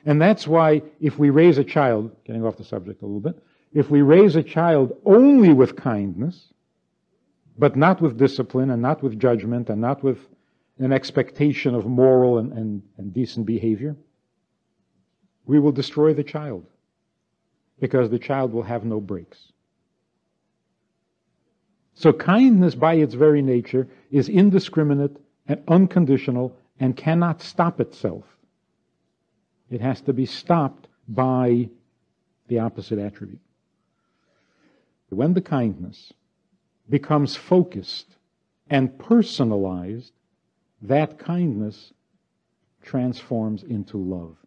And 0.06 0.22
that's 0.22 0.48
why 0.48 0.82
if 1.00 1.20
we 1.20 1.30
raise 1.30 1.58
a 1.58 1.64
child, 1.64 2.16
getting 2.26 2.46
off 2.46 2.58
the 2.58 2.64
subject 2.64 3.02
a 3.02 3.06
little 3.06 3.20
bit, 3.20 3.44
if 3.74 3.90
we 3.90 4.02
raise 4.02 4.36
a 4.36 4.44
child 4.44 4.94
only 5.06 5.54
with 5.54 5.76
kindness, 5.76 6.54
but 7.58 7.76
not 7.76 8.02
with 8.02 8.18
discipline 8.18 8.72
and 8.72 8.82
not 8.82 9.04
with 9.04 9.20
judgment 9.20 9.70
and 9.70 9.82
not 9.82 10.02
with 10.02 10.18
an 10.80 10.94
expectation 10.94 11.76
of 11.76 11.86
moral 11.86 12.38
and, 12.38 12.54
and, 12.54 12.82
and 12.98 13.14
decent 13.14 13.46
behavior, 13.46 13.98
we 15.50 15.58
will 15.58 15.72
destroy 15.72 16.14
the 16.14 16.24
child 16.24 16.64
because 17.80 18.12
the 18.12 18.20
child 18.20 18.54
will 18.54 18.62
have 18.62 18.86
no 18.86 19.02
breaks. 19.02 19.52
So 21.96 22.14
kindness 22.14 22.76
by 22.76 22.94
its 22.94 23.16
very 23.16 23.42
nature 23.42 23.88
is 24.12 24.30
indiscriminate 24.30 25.18
and 25.48 25.60
unconditional 25.68 26.56
and 26.80 26.96
cannot 26.96 27.42
stop 27.42 27.80
itself. 27.80 28.26
It 29.72 29.82
has 29.82 30.02
to 30.02 30.14
be 30.14 30.28
stopped 30.28 30.88
by 31.08 31.70
the 32.48 32.60
opposite 32.60 33.00
attribute. 33.00 33.42
When 35.10 35.34
the 35.34 35.42
kindness 35.42 36.14
becomes 36.88 37.36
focused 37.36 38.18
and 38.70 39.00
personalized, 39.00 40.14
that 40.84 41.18
kindness 41.18 41.92
transforms 42.84 43.64
into 43.64 43.98
love. 43.98 44.38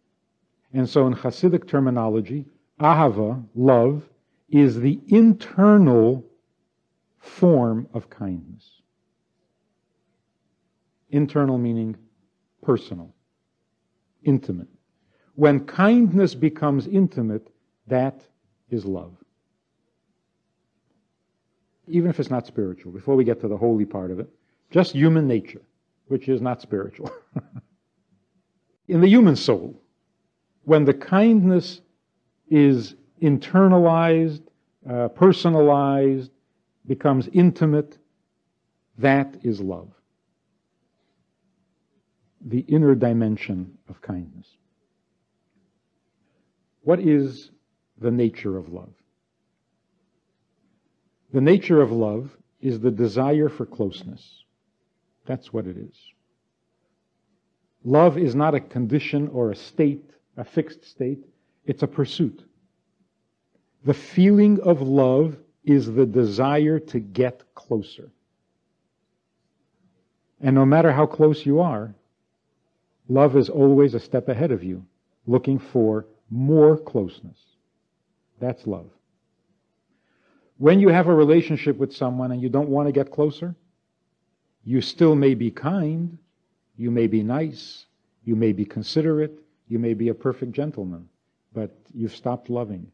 And 0.73 0.89
so 0.89 1.05
in 1.05 1.13
Hasidic 1.13 1.67
terminology, 1.67 2.45
ahava, 2.79 3.43
love, 3.53 4.09
is 4.49 4.79
the 4.79 4.99
internal 5.07 6.25
form 7.19 7.87
of 7.93 8.09
kindness. 8.09 8.81
Internal 11.09 11.57
meaning 11.57 11.95
personal, 12.63 13.13
intimate. 14.23 14.67
When 15.35 15.65
kindness 15.65 16.33
becomes 16.33 16.87
intimate, 16.87 17.47
that 17.87 18.21
is 18.69 18.85
love. 18.85 19.15
Even 21.87 22.09
if 22.09 22.19
it's 22.19 22.29
not 22.29 22.47
spiritual, 22.47 22.91
before 22.91 23.15
we 23.15 23.23
get 23.23 23.41
to 23.41 23.47
the 23.47 23.57
holy 23.57 23.85
part 23.85 24.09
of 24.09 24.19
it, 24.19 24.29
just 24.71 24.93
human 24.93 25.27
nature, 25.27 25.61
which 26.07 26.29
is 26.29 26.41
not 26.41 26.61
spiritual. 26.61 27.11
In 28.87 29.01
the 29.01 29.07
human 29.07 29.35
soul, 29.35 29.82
when 30.63 30.85
the 30.85 30.93
kindness 30.93 31.81
is 32.49 32.95
internalized, 33.21 34.41
uh, 34.89 35.07
personalized, 35.09 36.31
becomes 36.85 37.27
intimate, 37.33 37.97
that 38.97 39.35
is 39.43 39.59
love. 39.61 39.89
The 42.45 42.59
inner 42.59 42.95
dimension 42.95 43.77
of 43.89 44.01
kindness. 44.01 44.47
What 46.81 46.99
is 46.99 47.49
the 47.99 48.11
nature 48.11 48.57
of 48.57 48.71
love? 48.71 48.93
The 51.31 51.41
nature 51.41 51.81
of 51.81 51.91
love 51.91 52.29
is 52.61 52.79
the 52.79 52.91
desire 52.91 53.49
for 53.49 53.65
closeness. 53.65 54.43
That's 55.25 55.51
what 55.51 55.65
it 55.65 55.77
is. 55.77 55.95
Love 57.83 58.17
is 58.17 58.35
not 58.35 58.53
a 58.53 58.59
condition 58.59 59.29
or 59.29 59.51
a 59.51 59.55
state, 59.55 60.11
a 60.37 60.43
fixed 60.43 60.83
state. 60.85 61.25
It's 61.65 61.83
a 61.83 61.87
pursuit. 61.87 62.43
The 63.85 63.93
feeling 63.93 64.59
of 64.61 64.81
love 64.81 65.37
is 65.63 65.91
the 65.91 66.05
desire 66.05 66.79
to 66.79 66.99
get 66.99 67.43
closer. 67.55 68.11
And 70.41 70.55
no 70.55 70.65
matter 70.65 70.91
how 70.91 71.05
close 71.05 71.45
you 71.45 71.61
are, 71.61 71.93
love 73.07 73.37
is 73.37 73.49
always 73.49 73.93
a 73.93 73.99
step 73.99 74.27
ahead 74.27 74.51
of 74.51 74.63
you, 74.63 74.85
looking 75.25 75.59
for 75.59 76.05
more 76.29 76.77
closeness. 76.77 77.37
That's 78.39 78.67
love. 78.67 78.89
When 80.57 80.79
you 80.79 80.89
have 80.89 81.07
a 81.07 81.15
relationship 81.15 81.77
with 81.77 81.95
someone 81.95 82.31
and 82.31 82.41
you 82.41 82.49
don't 82.49 82.69
want 82.69 82.87
to 82.87 82.91
get 82.91 83.11
closer, 83.11 83.55
you 84.65 84.81
still 84.81 85.15
may 85.15 85.33
be 85.33 85.51
kind, 85.51 86.17
you 86.77 86.91
may 86.91 87.07
be 87.07 87.23
nice, 87.23 87.85
you 88.23 88.35
may 88.35 88.51
be 88.53 88.65
considerate, 88.65 89.42
you 89.67 89.79
may 89.79 89.93
be 89.93 90.09
a 90.09 90.13
perfect 90.13 90.51
gentleman, 90.51 91.09
but 91.53 91.75
you've 91.93 92.15
stopped 92.15 92.49
loving. 92.49 92.91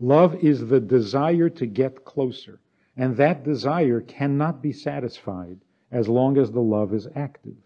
Love 0.00 0.36
is 0.36 0.66
the 0.66 0.80
desire 0.80 1.48
to 1.50 1.66
get 1.66 2.04
closer, 2.04 2.60
and 2.96 3.16
that 3.16 3.44
desire 3.44 4.00
cannot 4.00 4.62
be 4.62 4.72
satisfied 4.72 5.58
as 5.90 6.08
long 6.08 6.38
as 6.38 6.50
the 6.50 6.60
love 6.60 6.94
is 6.94 7.08
active. 7.14 7.56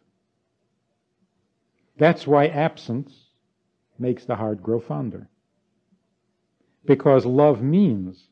That's 1.97 2.27
why 2.27 2.47
absence 2.47 3.13
makes 3.99 4.25
the 4.25 4.37
heart 4.37 4.63
grow 4.63 4.81
fonder. 4.81 5.29
Because 6.85 7.25
love 7.25 7.63
means 7.63 8.29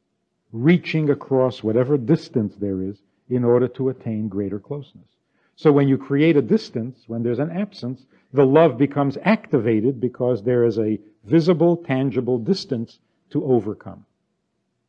reaching 0.53 1.11
across 1.11 1.63
whatever 1.63 1.97
distance 1.97 2.57
there 2.57 2.83
is 2.83 2.99
in 3.29 3.45
order 3.45 3.69
to 3.69 3.89
attain 3.91 4.29
greater 4.29 4.59
closeness. 4.59 5.07
So 5.55 5.71
when 5.71 5.89
you 5.89 5.99
create 5.99 6.37
a 6.37 6.43
distance, 6.43 7.05
when 7.07 7.23
there's 7.23 7.39
an 7.39 7.51
absence, 7.51 8.07
the 8.33 8.47
love 8.47 8.79
becomes 8.79 9.19
activated 9.23 10.01
because 10.01 10.43
there 10.43 10.65
is 10.65 10.79
a 10.79 10.99
visible, 11.25 11.77
tangible 11.77 12.39
distance 12.39 13.01
to 13.31 13.45
overcome. 13.45 14.07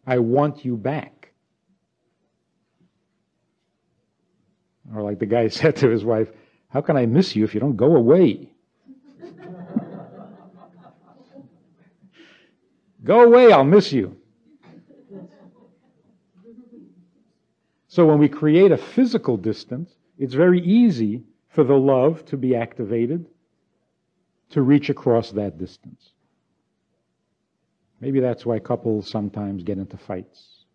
I 0.06 0.20
want 0.20 0.64
you 0.64 0.78
back. 0.78 1.32
Or 4.96 5.02
like 5.02 5.20
the 5.20 5.26
guy 5.26 5.48
said 5.50 5.76
to 5.78 5.90
his 5.90 6.04
wife, 6.04 6.30
How 6.70 6.82
can 6.82 6.98
I 6.98 7.06
miss 7.06 7.36
you 7.36 7.44
if 7.44 7.54
you 7.54 7.60
don't 7.60 7.76
go 7.76 7.96
away? 7.96 8.52
go 13.04 13.24
away, 13.24 13.52
I'll 13.52 13.64
miss 13.64 13.92
you. 13.92 14.18
So 17.88 18.06
when 18.06 18.20
we 18.20 18.30
create 18.30 18.72
a 18.72 18.78
physical 18.78 19.36
distance, 19.36 19.92
it's 20.18 20.34
very 20.34 20.62
easy 20.62 21.24
for 21.52 21.64
the 21.64 21.78
love 21.78 22.26
to 22.26 22.38
be 22.38 22.56
activated 22.56 23.28
to 24.50 24.62
reach 24.62 24.90
across 24.90 25.32
that 25.32 25.58
distance. 25.58 26.12
Maybe 28.00 28.20
that's 28.20 28.46
why 28.46 28.60
couples 28.60 29.10
sometimes 29.10 29.64
get 29.64 29.78
into 29.78 29.98
fights. 29.98 30.66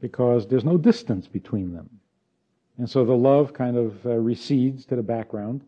Because 0.00 0.46
there's 0.46 0.64
no 0.64 0.78
distance 0.78 1.26
between 1.26 1.72
them. 1.74 1.90
And 2.78 2.88
so 2.88 3.04
the 3.04 3.12
love 3.12 3.52
kind 3.52 3.76
of 3.76 4.06
uh, 4.06 4.16
recedes 4.16 4.86
to 4.86 4.96
the 4.96 5.02
background, 5.02 5.62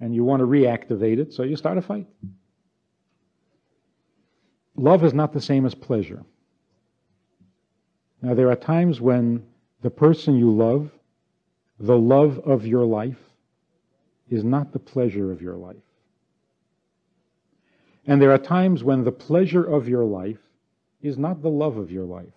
and 0.00 0.14
you 0.14 0.24
want 0.24 0.40
to 0.40 0.46
reactivate 0.46 1.18
it, 1.18 1.32
so 1.32 1.42
you 1.42 1.56
start 1.56 1.76
a 1.76 1.82
fight. 1.82 2.06
Love 4.76 5.04
is 5.04 5.12
not 5.12 5.32
the 5.32 5.40
same 5.40 5.66
as 5.66 5.74
pleasure. 5.74 6.24
Now, 8.22 8.34
there 8.34 8.50
are 8.50 8.56
times 8.56 9.00
when 9.00 9.44
the 9.82 9.90
person 9.90 10.38
you 10.38 10.50
love, 10.50 10.90
the 11.78 11.98
love 11.98 12.38
of 12.40 12.66
your 12.66 12.84
life, 12.84 13.18
is 14.30 14.44
not 14.44 14.72
the 14.72 14.78
pleasure 14.78 15.30
of 15.30 15.42
your 15.42 15.56
life. 15.56 15.76
And 18.06 18.20
there 18.20 18.32
are 18.32 18.38
times 18.38 18.82
when 18.82 19.04
the 19.04 19.12
pleasure 19.12 19.64
of 19.64 19.88
your 19.88 20.04
life 20.04 20.38
is 21.02 21.18
not 21.18 21.42
the 21.42 21.50
love 21.50 21.76
of 21.76 21.90
your 21.90 22.04
life, 22.04 22.32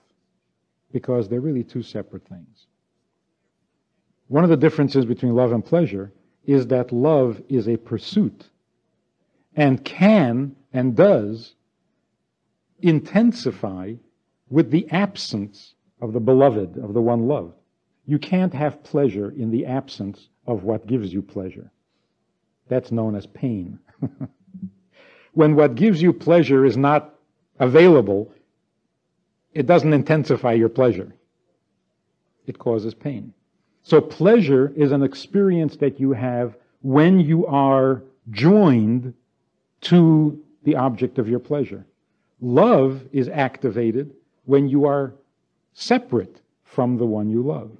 because 0.91 1.27
they're 1.27 1.39
really 1.39 1.63
two 1.63 1.83
separate 1.83 2.27
things. 2.27 2.67
One 4.27 4.43
of 4.43 4.49
the 4.49 4.57
differences 4.57 5.05
between 5.05 5.35
love 5.35 5.51
and 5.51 5.63
pleasure 5.63 6.11
is 6.45 6.67
that 6.67 6.91
love 6.91 7.41
is 7.47 7.67
a 7.67 7.77
pursuit 7.77 8.45
and 9.55 9.83
can 9.83 10.55
and 10.73 10.95
does 10.95 11.55
intensify 12.79 13.93
with 14.49 14.71
the 14.71 14.89
absence 14.91 15.73
of 16.01 16.13
the 16.13 16.19
beloved, 16.19 16.77
of 16.77 16.93
the 16.93 17.01
one 17.01 17.27
loved. 17.27 17.53
You 18.07 18.17
can't 18.17 18.53
have 18.53 18.83
pleasure 18.83 19.31
in 19.31 19.51
the 19.51 19.65
absence 19.65 20.29
of 20.47 20.63
what 20.63 20.87
gives 20.87 21.13
you 21.13 21.21
pleasure. 21.21 21.69
That's 22.69 22.91
known 22.91 23.15
as 23.15 23.27
pain. 23.27 23.79
when 25.33 25.55
what 25.55 25.75
gives 25.75 26.01
you 26.01 26.13
pleasure 26.13 26.65
is 26.65 26.77
not 26.77 27.13
available, 27.59 28.31
it 29.53 29.65
doesn't 29.65 29.93
intensify 29.93 30.53
your 30.53 30.69
pleasure. 30.69 31.13
It 32.45 32.57
causes 32.57 32.93
pain. 32.93 33.33
So 33.83 33.99
pleasure 33.99 34.71
is 34.75 34.91
an 34.93 35.03
experience 35.03 35.75
that 35.77 35.99
you 35.99 36.13
have 36.13 36.55
when 36.81 37.19
you 37.19 37.45
are 37.45 38.03
joined 38.31 39.13
to 39.81 40.41
the 40.63 40.75
object 40.75 41.19
of 41.19 41.27
your 41.27 41.39
pleasure. 41.39 41.85
Love 42.39 43.01
is 43.11 43.27
activated 43.29 44.13
when 44.45 44.69
you 44.69 44.85
are 44.85 45.13
separate 45.73 46.41
from 46.63 46.97
the 46.97 47.05
one 47.05 47.29
you 47.29 47.41
love. 47.41 47.71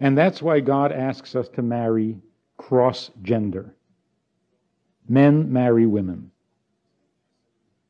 And 0.00 0.18
that's 0.18 0.42
why 0.42 0.60
God 0.60 0.92
asks 0.92 1.34
us 1.34 1.48
to 1.50 1.62
marry 1.62 2.18
cross 2.56 3.10
gender. 3.22 3.74
Men 5.08 5.52
marry 5.52 5.86
women. 5.86 6.30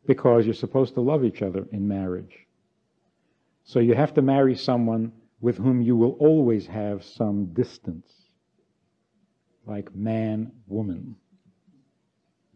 Because 0.07 0.45
you're 0.45 0.55
supposed 0.55 0.95
to 0.95 1.01
love 1.01 1.25
each 1.25 1.41
other 1.41 1.67
in 1.73 1.89
marriage. 1.89 2.37
So 3.65 3.79
you 3.79 3.95
have 3.95 4.13
to 4.15 4.23
marry 4.23 4.55
someone 4.55 5.13
with 5.41 5.57
whom 5.57 5.81
you 5.81 5.97
will 5.97 6.13
always 6.13 6.67
have 6.67 7.03
some 7.05 7.47
distance. 7.47 8.11
Like 9.67 9.95
man, 9.95 10.53
woman. 10.67 11.17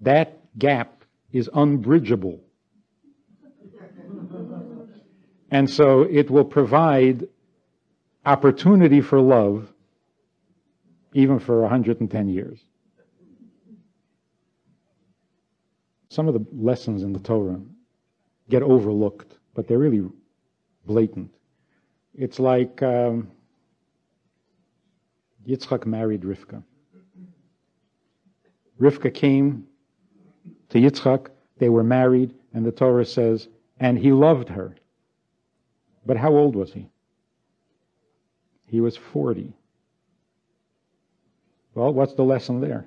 That 0.03 0.59
gap 0.59 1.05
is 1.33 1.49
unbridgeable 1.53 2.41
and 5.51 5.69
so 5.69 6.03
it 6.03 6.31
will 6.31 6.45
provide 6.45 7.29
opportunity 8.29 9.01
for 9.01 9.21
love 9.21 9.73
even 11.15 11.39
for 11.39 11.63
110 11.63 12.29
years. 12.29 12.59
Some 16.11 16.29
of 16.29 16.35
the 16.35 16.45
lessons 16.53 17.03
in 17.03 17.15
the 17.15 17.19
Torah 17.21 17.59
get 18.51 18.63
overlooked, 18.63 19.39
but 19.55 19.67
they're 19.67 19.79
really 19.79 20.07
blatant. 20.85 21.35
It's 22.15 22.39
like 22.39 22.83
um, 22.83 23.31
Yitzchak 25.47 25.87
married 25.87 26.23
Rivka. 26.23 26.63
Rivka 28.79 29.13
came 29.13 29.67
to 30.69 30.79
Yitzchak, 30.79 31.29
they 31.59 31.71
were 31.71 31.83
married, 31.83 32.35
and 32.53 32.65
the 32.65 32.73
Torah 32.73 33.07
says, 33.07 33.49
and 33.81 33.99
he 33.99 34.13
loved 34.13 34.51
her. 34.51 34.77
But 36.05 36.19
how 36.19 36.35
old 36.37 36.55
was 36.55 36.73
he? 36.75 36.91
He 38.69 38.81
was 38.81 38.97
40. 38.97 39.53
Well, 41.75 41.93
what's 41.93 42.15
the 42.15 42.23
lesson 42.23 42.61
there? 42.61 42.87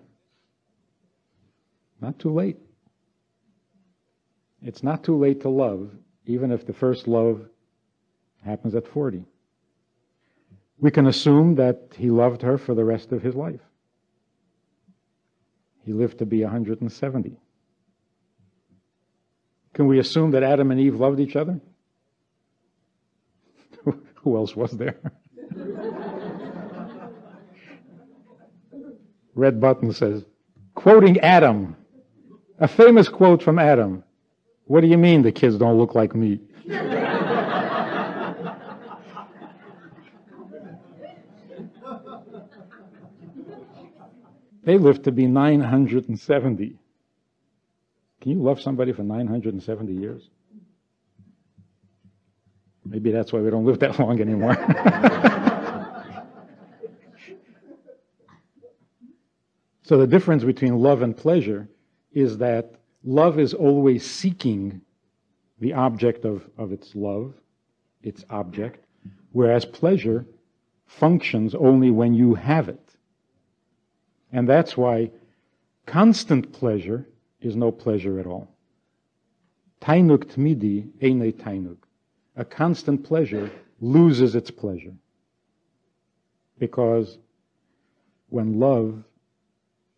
Not 1.99 2.19
too 2.19 2.31
late. 2.31 2.57
It's 4.61 4.83
not 4.83 5.03
too 5.03 5.17
late 5.17 5.41
to 5.41 5.49
love, 5.49 5.91
even 6.25 6.51
if 6.51 6.65
the 6.65 6.73
first 6.73 7.07
love 7.07 7.41
happens 8.43 8.75
at 8.75 8.87
40. 8.87 9.25
We 10.79 10.91
can 10.91 11.07
assume 11.07 11.55
that 11.55 11.95
he 11.97 12.11
loved 12.11 12.43
her 12.43 12.57
for 12.57 12.75
the 12.75 12.85
rest 12.85 13.11
of 13.11 13.23
his 13.23 13.35
life. 13.35 13.61
He 15.83 15.93
lived 15.93 16.19
to 16.19 16.25
be 16.27 16.43
170. 16.43 17.39
Can 19.73 19.87
we 19.87 19.99
assume 19.99 20.31
that 20.31 20.43
Adam 20.43 20.69
and 20.69 20.79
Eve 20.79 20.99
loved 20.99 21.19
each 21.19 21.35
other? 21.35 21.59
Who 24.15 24.35
else 24.35 24.55
was 24.55 24.71
there? 24.71 24.99
Red 29.35 29.61
Buttons 29.61 29.97
says, 29.97 30.23
quoting 30.75 31.19
Adam, 31.19 31.75
a 32.59 32.67
famous 32.67 33.09
quote 33.09 33.41
from 33.41 33.59
Adam. 33.59 34.03
What 34.65 34.81
do 34.81 34.87
you 34.87 34.97
mean 34.97 35.21
the 35.21 35.31
kids 35.31 35.57
don't 35.57 35.77
look 35.77 35.95
like 35.95 36.15
me? 36.15 36.39
they 44.63 44.77
lived 44.77 45.05
to 45.05 45.11
be 45.11 45.27
970. 45.27 46.77
Can 48.21 48.31
you 48.31 48.41
love 48.41 48.61
somebody 48.61 48.93
for 48.93 49.03
970 49.03 49.93
years? 49.93 50.29
Maybe 52.85 53.11
that's 53.11 53.31
why 53.31 53.39
we 53.39 53.49
don't 53.49 53.65
live 53.65 53.79
that 53.79 53.99
long 53.99 54.19
anymore. 54.21 54.55
so 59.91 59.97
the 59.97 60.07
difference 60.07 60.45
between 60.45 60.77
love 60.77 61.01
and 61.01 61.17
pleasure 61.17 61.67
is 62.13 62.37
that 62.37 62.75
love 63.03 63.37
is 63.37 63.53
always 63.53 64.09
seeking 64.09 64.79
the 65.59 65.73
object 65.73 66.23
of, 66.23 66.49
of 66.57 66.71
its 66.71 66.95
love, 66.95 67.33
its 68.01 68.23
object, 68.29 68.85
whereas 69.33 69.65
pleasure 69.65 70.25
functions 70.85 71.53
only 71.53 71.91
when 71.91 72.13
you 72.13 72.35
have 72.35 72.69
it. 72.69 72.95
And 74.31 74.47
that's 74.47 74.77
why 74.77 75.11
constant 75.85 76.53
pleasure 76.53 77.05
is 77.41 77.57
no 77.57 77.69
pleasure 77.69 78.17
at 78.17 78.25
all. 78.25 78.47
Tainuk 79.81 80.23
tmidi 80.23 80.87
eine 81.03 81.33
tainuk. 81.33 81.79
A 82.37 82.45
constant 82.45 83.03
pleasure 83.03 83.51
loses 83.81 84.35
its 84.35 84.51
pleasure. 84.51 84.93
Because 86.59 87.17
when 88.29 88.57
love 88.57 89.03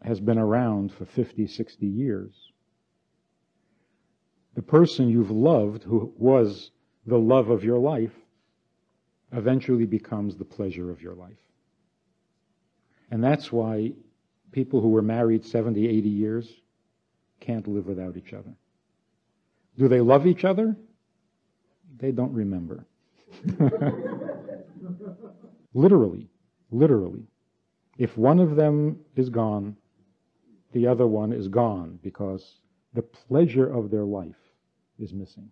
has 0.03 0.19
been 0.19 0.37
around 0.37 0.91
for 0.91 1.05
50, 1.05 1.47
60 1.47 1.85
years, 1.85 2.51
the 4.55 4.61
person 4.61 5.09
you've 5.09 5.31
loved, 5.31 5.83
who 5.83 6.13
was 6.17 6.71
the 7.05 7.17
love 7.17 7.49
of 7.49 7.63
your 7.63 7.79
life, 7.79 8.13
eventually 9.31 9.85
becomes 9.85 10.35
the 10.35 10.45
pleasure 10.45 10.91
of 10.91 11.01
your 11.01 11.15
life. 11.15 11.37
And 13.09 13.23
that's 13.23 13.51
why 13.51 13.93
people 14.51 14.81
who 14.81 14.89
were 14.89 15.01
married 15.01 15.45
70, 15.45 15.87
80 15.87 16.09
years 16.09 16.61
can't 17.39 17.67
live 17.67 17.87
without 17.87 18.15
each 18.15 18.33
other. 18.33 18.53
Do 19.77 19.87
they 19.87 20.01
love 20.01 20.27
each 20.27 20.45
other? 20.45 20.75
They 21.97 22.11
don't 22.11 22.33
remember. 22.33 22.85
literally, 25.73 26.29
literally. 26.71 27.23
If 27.97 28.17
one 28.17 28.39
of 28.39 28.55
them 28.55 28.99
is 29.15 29.29
gone, 29.29 29.75
the 30.73 30.87
other 30.87 31.07
one 31.07 31.31
is 31.31 31.47
gone 31.47 31.99
because 32.03 32.57
the 32.93 33.01
pleasure 33.01 33.71
of 33.71 33.89
their 33.89 34.03
life 34.03 34.35
is 34.99 35.13
missing. 35.13 35.49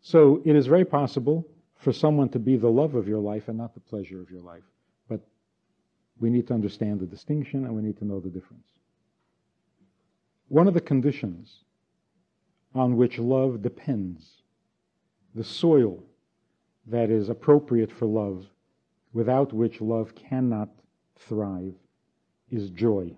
So 0.00 0.40
it 0.44 0.56
is 0.56 0.66
very 0.66 0.84
possible 0.84 1.46
for 1.76 1.92
someone 1.92 2.28
to 2.30 2.38
be 2.38 2.56
the 2.56 2.68
love 2.68 2.94
of 2.94 3.08
your 3.08 3.20
life 3.20 3.48
and 3.48 3.58
not 3.58 3.74
the 3.74 3.80
pleasure 3.80 4.20
of 4.20 4.30
your 4.30 4.40
life. 4.40 4.64
But 5.08 5.20
we 6.18 6.30
need 6.30 6.46
to 6.48 6.54
understand 6.54 7.00
the 7.00 7.06
distinction 7.06 7.64
and 7.64 7.74
we 7.74 7.82
need 7.82 7.98
to 7.98 8.04
know 8.04 8.20
the 8.20 8.30
difference. 8.30 8.66
One 10.48 10.66
of 10.66 10.74
the 10.74 10.80
conditions 10.80 11.64
on 12.74 12.96
which 12.96 13.18
love 13.18 13.62
depends, 13.62 14.42
the 15.34 15.44
soil 15.44 16.02
that 16.86 17.10
is 17.10 17.28
appropriate 17.28 17.92
for 17.92 18.06
love, 18.06 18.46
without 19.12 19.52
which 19.52 19.80
love 19.80 20.14
cannot 20.14 20.70
thrive, 21.16 21.74
is 22.50 22.70
joy. 22.70 23.12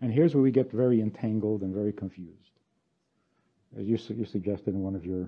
And 0.00 0.12
here's 0.12 0.34
where 0.34 0.42
we 0.42 0.50
get 0.50 0.72
very 0.72 1.00
entangled 1.00 1.62
and 1.62 1.74
very 1.74 1.92
confused, 1.92 2.50
as 3.78 3.86
you, 3.86 3.98
you 4.08 4.24
suggested 4.24 4.74
in 4.74 4.82
one 4.82 4.94
of 4.94 5.04
your 5.04 5.26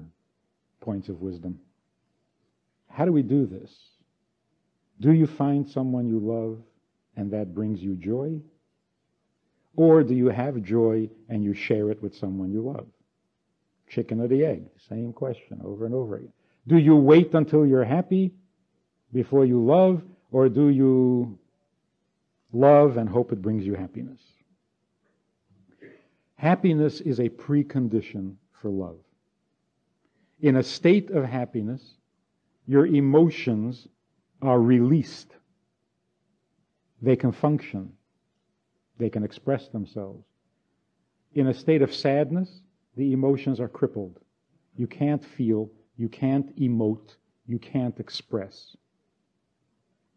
points 0.81 1.09
of 1.09 1.21
wisdom. 1.21 1.61
How 2.89 3.05
do 3.05 3.13
we 3.13 3.23
do 3.23 3.47
this? 3.47 3.71
Do 5.01 5.13
you 5.13 5.27
find 5.27 5.69
someone 5.69 6.07
you 6.07 6.19
love 6.19 6.59
and 7.17 7.33
that 7.33 7.55
brings 7.55 7.83
you 7.83 7.97
joy? 7.97 8.41
Or 9.77 10.03
do 10.03 10.15
you 10.15 10.29
have 10.29 10.63
joy 10.63 11.09
and 11.29 11.43
you 11.43 11.55
share 11.55 11.91
it 11.91 12.03
with 12.03 12.15
someone 12.15 12.53
you 12.53 12.63
love? 12.63 12.87
Chicken 13.89 14.21
or 14.21 14.29
the 14.29 14.45
egg? 14.45 14.65
Same 14.89 15.13
question 15.13 15.61
over 15.65 15.87
and 15.87 15.95
over 15.95 16.17
again. 16.17 16.33
Do 16.67 16.79
you 16.79 16.97
wait 16.97 17.35
until 17.35 17.67
you're 17.67 17.85
happy 17.85 18.33
before 19.13 19.45
you 19.45 19.65
love, 19.65 20.03
or 20.31 20.49
do 20.49 20.69
you 20.69 21.39
love 22.53 22.97
and 22.97 23.09
hope 23.09 23.33
it 23.33 23.43
brings 23.43 23.65
you 23.65 23.75
happiness? 23.75 24.21
Happiness 26.37 27.01
is 27.01 27.21
a 27.21 27.29
precondition 27.29 28.35
for 28.61 28.69
love. 28.69 28.99
In 30.41 30.57
a 30.57 30.63
state 30.63 31.11
of 31.11 31.25
happiness, 31.25 31.95
your 32.67 32.87
emotions 32.87 33.87
are 34.41 34.61
released. 34.61 35.37
They 37.01 37.17
can 37.17 37.33
function. 37.33 37.93
They 38.99 39.09
can 39.09 39.23
express 39.23 39.69
themselves. 39.69 40.25
In 41.35 41.47
a 41.47 41.55
state 41.55 41.83
of 41.83 41.95
sadness, 41.95 42.61
the 42.97 43.13
emotions 43.13 43.61
are 43.61 43.69
crippled. 43.69 44.19
You 44.77 44.87
can't 44.87 45.25
feel, 45.25 45.71
you 45.97 46.09
can't 46.09 46.55
emote, 46.59 47.17
you 47.47 47.59
can't 47.59 47.99
express. 48.01 48.77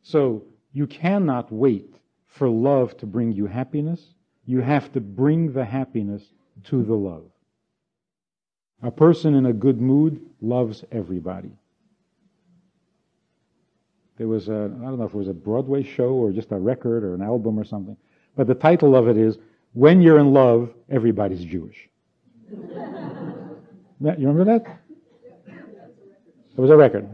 So, 0.02 0.43
you 0.74 0.88
cannot 0.88 1.52
wait 1.52 1.95
for 2.38 2.50
love 2.50 2.95
to 2.98 3.06
bring 3.06 3.32
you 3.32 3.48
happiness. 3.48 4.02
You 4.45 4.62
have 4.62 4.91
to 4.93 5.00
bring 5.00 5.54
the 5.54 5.65
happiness 5.65 6.21
to 6.65 6.84
the 6.84 6.93
love. 6.93 7.24
A 8.84 8.91
person 8.91 9.36
in 9.36 9.45
a 9.45 9.54
good 9.54 9.82
mood 9.82 10.21
loves 10.41 10.84
everybody. 10.91 11.52
There 14.17 14.28
was 14.28 14.48
a, 14.48 14.54
I 14.54 14.84
don't 14.84 15.00
know 15.00 15.06
if 15.06 15.13
it 15.13 15.17
was 15.17 15.28
a 15.28 15.34
Broadway 15.34 15.84
show 15.84 16.10
or 16.10 16.32
just 16.32 16.52
a 16.52 16.58
record 16.58 17.04
or 17.04 17.15
an 17.15 17.21
album 17.21 17.60
or 17.60 17.65
something. 17.65 17.98
But 18.36 18.48
the 18.48 18.56
title 18.56 18.95
of 18.95 19.08
it 19.08 19.17
is 19.17 19.38
When 19.74 20.02
You're 20.02 20.19
in 20.19 20.34
Love, 20.34 20.74
Everybody's 20.89 21.43
Jewish. 21.43 21.89
that, 24.02 24.19
you 24.19 24.28
remember 24.28 24.60
that? 24.60 24.80
It 26.58 26.62
was 26.62 26.69
a 26.69 26.78
record. 26.78 27.08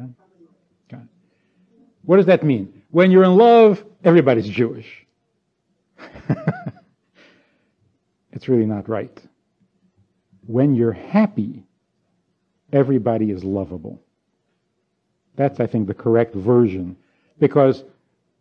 What 2.03 2.17
does 2.17 2.25
that 2.25 2.43
mean? 2.43 2.81
When 2.89 3.11
you're 3.11 3.23
in 3.23 3.37
love, 3.37 3.83
everybody's 4.03 4.49
Jewish. 4.49 5.05
it's 8.31 8.47
really 8.47 8.65
not 8.65 8.89
right. 8.89 9.21
When 10.47 10.75
you're 10.75 10.91
happy, 10.91 11.63
everybody 12.73 13.31
is 13.31 13.43
lovable. 13.43 14.01
That's, 15.35 15.59
I 15.59 15.67
think, 15.67 15.87
the 15.87 15.93
correct 15.93 16.35
version. 16.35 16.97
Because 17.39 17.83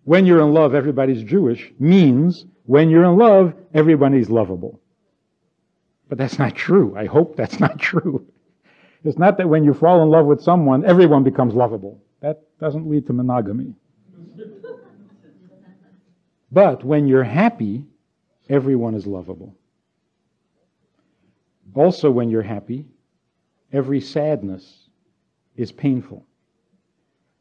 when 0.04 0.26
you're 0.26 0.40
in 0.40 0.52
love, 0.52 0.74
everybody's 0.74 1.22
Jewish 1.22 1.72
means 1.78 2.46
when 2.64 2.90
you're 2.90 3.04
in 3.04 3.16
love, 3.16 3.54
everybody's 3.74 4.30
lovable. 4.30 4.80
But 6.08 6.18
that's 6.18 6.38
not 6.38 6.54
true. 6.54 6.94
I 6.96 7.06
hope 7.06 7.36
that's 7.36 7.60
not 7.60 7.78
true. 7.78 8.26
It's 9.04 9.18
not 9.18 9.38
that 9.38 9.48
when 9.48 9.64
you 9.64 9.72
fall 9.72 10.02
in 10.02 10.10
love 10.10 10.26
with 10.26 10.42
someone, 10.42 10.84
everyone 10.84 11.22
becomes 11.22 11.54
lovable. 11.54 12.02
That 12.20 12.42
doesn't 12.58 12.88
lead 12.88 13.06
to 13.06 13.12
monogamy. 13.12 13.74
But 16.50 16.84
when 16.84 17.06
you're 17.06 17.24
happy, 17.24 17.84
everyone 18.48 18.94
is 18.94 19.06
lovable. 19.06 19.54
Also, 21.74 22.10
when 22.10 22.30
you're 22.30 22.42
happy, 22.42 22.86
every 23.72 24.00
sadness 24.00 24.88
is 25.56 25.70
painful. 25.70 26.26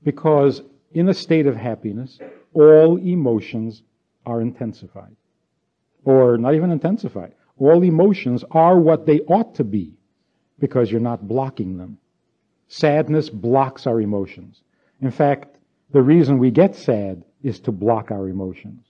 Because 0.04 0.62
in 0.91 1.10
a 1.10 1.13
state 1.13 1.48
of 1.48 1.56
happiness, 1.56 2.19
all 2.54 2.98
emotions 2.98 3.82
are 4.26 4.41
intensified 4.41 5.15
or 6.04 6.38
not 6.38 6.56
even 6.56 6.72
intensified. 6.72 7.34
All 7.58 7.84
emotions 7.84 8.43
are 8.52 8.80
what 8.80 9.06
they 9.06 9.19
ought 9.22 9.56
to 9.56 9.63
be 9.63 9.93
because 10.60 10.91
you're 10.91 11.02
not 11.02 11.28
blocking 11.28 11.78
them. 11.78 11.98
Sadness 12.67 13.30
blocks 13.30 13.88
our 13.88 14.00
emotions. 14.00 14.62
In 15.02 15.12
fact, 15.12 15.58
the 15.91 16.02
reason 16.02 16.38
we 16.38 16.52
get 16.52 16.76
sad 16.76 17.24
is 17.41 17.60
to 17.62 17.72
block 17.72 18.12
our 18.12 18.30
emotions. 18.30 18.86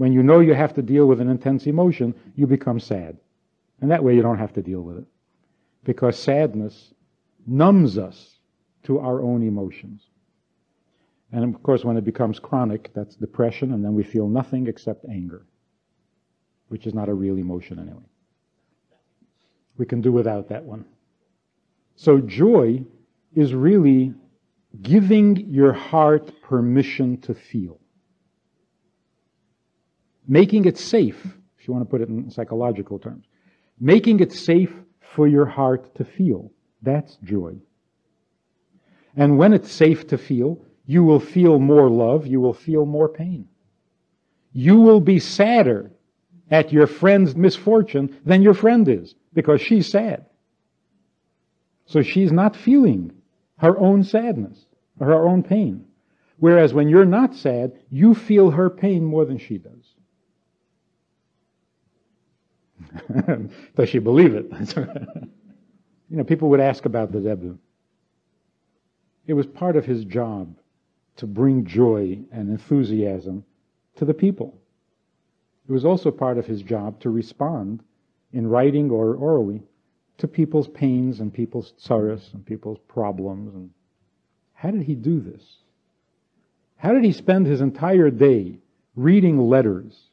When 0.00 0.14
you 0.14 0.22
know 0.22 0.40
you 0.40 0.54
have 0.54 0.72
to 0.74 0.82
deal 0.82 1.04
with 1.04 1.20
an 1.20 1.28
intense 1.28 1.66
emotion, 1.66 2.14
you 2.34 2.46
become 2.46 2.80
sad. 2.80 3.18
And 3.82 3.90
that 3.90 4.02
way 4.02 4.14
you 4.14 4.22
don't 4.22 4.38
have 4.38 4.54
to 4.54 4.62
deal 4.62 4.80
with 4.80 4.96
it. 4.96 5.04
Because 5.84 6.18
sadness 6.18 6.94
numbs 7.46 7.98
us 7.98 8.38
to 8.84 8.98
our 8.98 9.20
own 9.20 9.42
emotions. 9.42 10.06
And 11.32 11.54
of 11.54 11.62
course, 11.62 11.84
when 11.84 11.98
it 11.98 12.04
becomes 12.04 12.38
chronic, 12.38 12.90
that's 12.94 13.14
depression, 13.14 13.74
and 13.74 13.84
then 13.84 13.92
we 13.92 14.02
feel 14.02 14.26
nothing 14.26 14.68
except 14.68 15.04
anger 15.04 15.44
which 16.68 16.86
is 16.86 16.94
not 16.94 17.08
a 17.08 17.14
real 17.14 17.36
emotion 17.36 17.80
anyway. 17.80 18.06
We 19.76 19.86
can 19.86 20.00
do 20.00 20.12
without 20.12 20.48
that 20.48 20.64
one. 20.64 20.84
So 21.96 22.20
joy 22.20 22.84
is 23.34 23.52
really 23.54 24.14
giving 24.80 25.36
your 25.50 25.72
heart 25.72 26.30
permission 26.42 27.20
to 27.22 27.34
feel. 27.34 27.79
Making 30.30 30.66
it 30.66 30.78
safe, 30.78 31.26
if 31.58 31.66
you 31.66 31.74
want 31.74 31.84
to 31.84 31.90
put 31.90 32.00
it 32.00 32.08
in 32.08 32.30
psychological 32.30 33.00
terms. 33.00 33.26
Making 33.80 34.20
it 34.20 34.32
safe 34.32 34.72
for 35.00 35.26
your 35.26 35.44
heart 35.44 35.92
to 35.96 36.04
feel. 36.04 36.52
That's 36.82 37.16
joy. 37.24 37.56
And 39.16 39.38
when 39.38 39.52
it's 39.52 39.72
safe 39.72 40.06
to 40.06 40.16
feel, 40.16 40.64
you 40.86 41.02
will 41.02 41.18
feel 41.18 41.58
more 41.58 41.90
love, 41.90 42.28
you 42.28 42.40
will 42.40 42.54
feel 42.54 42.86
more 42.86 43.08
pain. 43.08 43.48
You 44.52 44.76
will 44.76 45.00
be 45.00 45.18
sadder 45.18 45.90
at 46.48 46.72
your 46.72 46.86
friend's 46.86 47.34
misfortune 47.34 48.16
than 48.24 48.40
your 48.40 48.54
friend 48.54 48.88
is 48.88 49.16
because 49.32 49.60
she's 49.60 49.90
sad. 49.90 50.26
So 51.86 52.02
she's 52.02 52.30
not 52.30 52.54
feeling 52.54 53.10
her 53.56 53.76
own 53.80 54.04
sadness 54.04 54.64
or 55.00 55.08
her 55.08 55.26
own 55.26 55.42
pain. 55.42 55.86
Whereas 56.36 56.72
when 56.72 56.88
you're 56.88 57.04
not 57.04 57.34
sad, 57.34 57.72
you 57.90 58.14
feel 58.14 58.52
her 58.52 58.70
pain 58.70 59.04
more 59.04 59.24
than 59.24 59.38
she 59.38 59.58
does. 59.58 59.79
does 63.76 63.88
she 63.88 63.98
believe 63.98 64.34
it? 64.34 64.50
you 64.76 66.16
know, 66.16 66.24
people 66.24 66.48
would 66.50 66.60
ask 66.60 66.84
about 66.84 67.12
the 67.12 67.20
Rebbe. 67.20 67.56
It 69.26 69.34
was 69.34 69.46
part 69.46 69.76
of 69.76 69.84
his 69.84 70.04
job 70.04 70.56
to 71.16 71.26
bring 71.26 71.64
joy 71.64 72.18
and 72.32 72.50
enthusiasm 72.50 73.44
to 73.96 74.04
the 74.04 74.14
people. 74.14 74.58
It 75.68 75.72
was 75.72 75.84
also 75.84 76.10
part 76.10 76.38
of 76.38 76.46
his 76.46 76.62
job 76.62 76.98
to 77.00 77.10
respond 77.10 77.82
in 78.32 78.46
writing 78.46 78.90
or 78.90 79.14
orally 79.14 79.62
to 80.18 80.28
people's 80.28 80.68
pains 80.68 81.20
and 81.20 81.32
people's 81.32 81.72
sorrows 81.76 82.30
and 82.32 82.44
people's 82.44 82.78
problems. 82.88 83.54
And 83.54 83.70
how 84.54 84.70
did 84.70 84.82
he 84.82 84.94
do 84.94 85.20
this? 85.20 85.42
How 86.76 86.92
did 86.92 87.04
he 87.04 87.12
spend 87.12 87.46
his 87.46 87.60
entire 87.60 88.10
day 88.10 88.58
reading 88.96 89.38
letters 89.48 90.08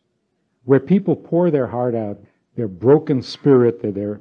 where 0.66 0.80
people 0.80 1.16
pour 1.16 1.50
their 1.50 1.68
heart 1.68 1.96
out, 1.96 2.20
their 2.58 2.68
broken 2.68 3.22
spirit, 3.22 3.82
their, 3.82 4.20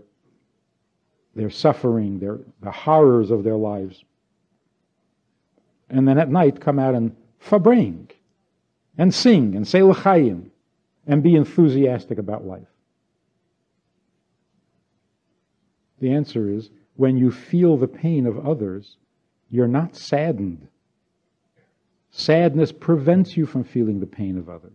their, 1.35 1.51
suffering, 1.51 2.21
their, 2.21 2.39
the 2.61 2.71
horrors 2.71 3.31
of 3.31 3.43
their 3.43 3.57
lives? 3.57 4.05
And 5.89 6.07
then 6.07 6.19
at 6.19 6.31
night 6.31 6.61
come 6.61 6.79
out 6.79 6.95
and 6.95 7.17
farbreng 7.43 8.11
and 8.99 9.13
sing 9.13 9.57
and 9.57 9.67
say 9.67 9.83
l'chaim 9.83 10.51
and 11.07 11.23
be 11.23 11.35
enthusiastic 11.35 12.19
about 12.19 12.45
life? 12.45 12.69
The 16.01 16.13
answer 16.13 16.51
is 16.51 16.69
when 16.97 17.17
you 17.17 17.31
feel 17.31 17.79
the 17.79 17.89
pain 17.89 18.27
of 18.27 18.47
others, 18.47 18.97
you're 19.49 19.67
not 19.67 19.97
saddened. 19.97 20.69
Sadness 22.11 22.71
prevents 22.71 23.35
you 23.35 23.47
from 23.47 23.65
feeling 23.65 24.01
the 24.01 24.07
pain 24.07 24.37
of 24.37 24.51
others. 24.51 24.73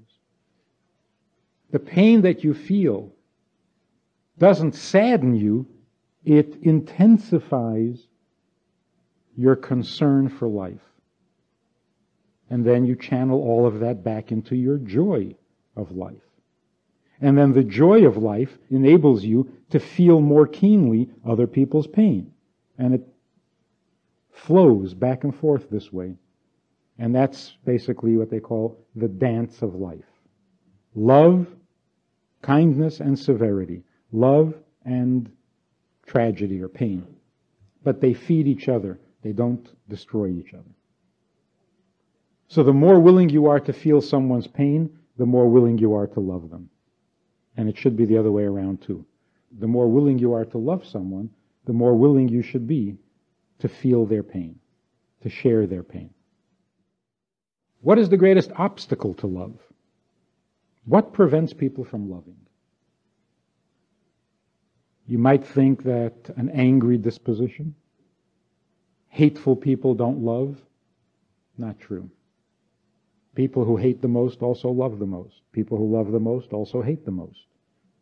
The 1.69 1.80
pain 1.80 2.21
that 2.21 2.43
you 2.43 2.56
feel 2.56 3.12
doesn't 4.41 4.73
sadden 4.73 5.36
you, 5.36 5.67
it 6.25 6.58
intensifies 6.63 8.08
your 9.38 9.56
concern 9.56 10.27
for 10.27 10.47
life. 10.47 10.82
And 12.49 12.65
then 12.65 12.84
you 12.84 12.95
channel 12.95 13.39
all 13.39 13.67
of 13.67 13.82
that 13.82 14.04
back 14.04 14.32
into 14.32 14.56
your 14.56 14.80
joy 14.80 15.36
of 15.75 15.91
life. 15.91 16.23
And 17.21 17.38
then 17.38 17.54
the 17.54 17.63
joy 17.63 18.08
of 18.08 18.17
life 18.17 18.58
enables 18.71 19.23
you 19.23 19.47
to 19.69 19.80
feel 19.80 20.19
more 20.19 20.47
keenly 20.47 21.12
other 21.23 21.45
people's 21.45 21.86
pain. 21.86 22.32
And 22.80 22.95
it 22.95 23.08
flows 24.32 24.95
back 24.95 25.23
and 25.23 25.36
forth 25.36 25.69
this 25.69 25.93
way. 25.93 26.15
And 26.97 27.13
that's 27.13 27.58
basically 27.63 28.17
what 28.17 28.32
they 28.32 28.39
call 28.39 28.84
the 28.95 29.08
dance 29.08 29.62
of 29.62 29.75
life. 29.75 29.99
Love, 30.95 31.45
kindness, 32.41 33.01
and 33.01 33.17
severity. 33.17 33.84
Love 34.12 34.54
and 34.84 35.32
tragedy 36.06 36.62
or 36.62 36.67
pain. 36.67 37.06
But 37.84 38.02
they 38.02 38.13
feed 38.13 38.47
each 38.47 38.67
other. 38.67 39.00
They 39.21 39.32
don't 39.32 39.67
destroy 39.89 40.28
each 40.28 40.54
other. 40.54 40.71
So 42.47 42.63
the 42.63 42.74
more 42.74 43.00
willing 43.00 43.30
you 43.30 43.47
are 43.47 43.60
to 43.62 43.74
feel 43.74 44.02
someone's 44.02 44.47
pain, 44.47 44.97
the 45.17 45.26
more 45.26 45.47
willing 45.47 45.78
you 45.78 45.93
are 45.93 46.08
to 46.08 46.19
love 46.19 46.50
them. 46.50 46.69
And 47.56 47.69
it 47.69 47.78
should 47.78 47.95
be 47.95 48.06
the 48.06 48.17
other 48.17 48.32
way 48.32 48.43
around 48.43 48.82
too. 48.82 49.06
The 49.60 49.67
more 49.67 49.88
willing 49.88 50.19
you 50.19 50.34
are 50.34 50.45
to 50.45 50.58
love 50.58 50.86
someone, 50.86 51.30
the 51.65 51.74
more 51.74 51.93
willing 51.93 52.28
you 52.28 52.41
should 52.41 52.67
be 52.67 52.97
to 53.60 53.69
feel 53.69 54.06
their 54.06 54.24
pain, 54.24 54.60
to 55.21 55.30
share 55.30 55.67
their 55.67 55.84
pain. 55.84 56.10
What 57.82 58.00
is 58.00 58.10
the 58.10 58.17
greatest 58.17 58.52
obstacle 58.56 59.13
to 59.15 59.28
love? 59.28 59.58
What 60.86 61.13
prevents 61.13 61.54
people 61.54 61.84
from 61.84 62.10
loving? 62.10 62.38
You 65.12 65.17
might 65.17 65.45
think 65.45 65.84
that 65.84 66.30
an 66.38 66.50
angry 66.52 66.97
disposition, 66.97 67.76
hateful 69.10 69.58
people 69.58 69.93
don't 69.93 70.24
love. 70.24 70.62
Not 71.58 71.82
true. 71.82 72.10
People 73.36 73.65
who 73.65 73.76
hate 73.76 74.02
the 74.02 74.08
most 74.08 74.41
also 74.41 74.69
love 74.69 75.00
the 75.00 75.06
most. 75.06 75.41
People 75.52 75.78
who 75.78 75.91
love 75.91 76.13
the 76.13 76.19
most 76.21 76.54
also 76.54 76.82
hate 76.82 77.04
the 77.04 77.12
most. 77.12 77.45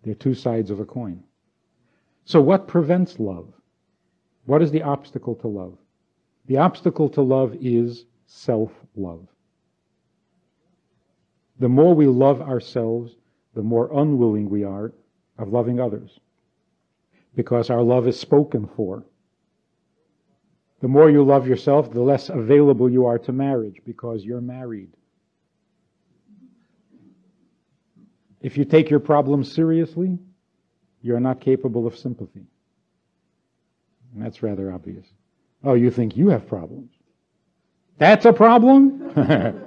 They're 0.03 0.13
two 0.13 0.35
sides 0.35 0.69
of 0.69 0.81
a 0.81 0.85
coin. 0.85 1.23
So 2.25 2.41
what 2.41 2.67
prevents 2.67 3.19
love? 3.19 3.51
What 4.45 4.61
is 4.61 4.69
the 4.69 4.83
obstacle 4.83 5.33
to 5.37 5.47
love? 5.47 5.79
The 6.45 6.57
obstacle 6.57 7.09
to 7.09 7.23
love 7.23 7.57
is 7.59 8.05
self-love. 8.27 9.25
The 11.57 11.69
more 11.69 11.95
we 11.95 12.05
love 12.05 12.39
ourselves, 12.39 13.15
the 13.55 13.63
more 13.63 13.89
unwilling 13.99 14.47
we 14.47 14.63
are 14.63 14.93
of 15.39 15.51
loving 15.51 15.79
others. 15.79 16.19
Because 17.39 17.69
our 17.69 17.81
love 17.81 18.05
is 18.05 18.19
spoken 18.19 18.67
for. 18.75 19.05
The 20.81 20.89
more 20.89 21.09
you 21.09 21.23
love 21.23 21.47
yourself, 21.47 21.89
the 21.89 22.01
less 22.01 22.27
available 22.27 22.89
you 22.91 23.05
are 23.05 23.17
to 23.19 23.31
marriage 23.31 23.77
because 23.85 24.25
you're 24.25 24.41
married. 24.41 24.89
If 28.41 28.57
you 28.57 28.65
take 28.65 28.89
your 28.89 28.99
problems 28.99 29.49
seriously, 29.49 30.19
you're 31.01 31.21
not 31.21 31.39
capable 31.39 31.87
of 31.87 31.97
sympathy. 31.97 32.45
And 34.13 34.21
that's 34.21 34.43
rather 34.43 34.73
obvious. 34.73 35.07
Oh, 35.63 35.75
you 35.75 35.91
think 35.91 36.17
you 36.17 36.27
have 36.27 36.45
problems? 36.45 36.91
That's 37.99 38.25
a 38.25 38.33
problem? 38.33 39.13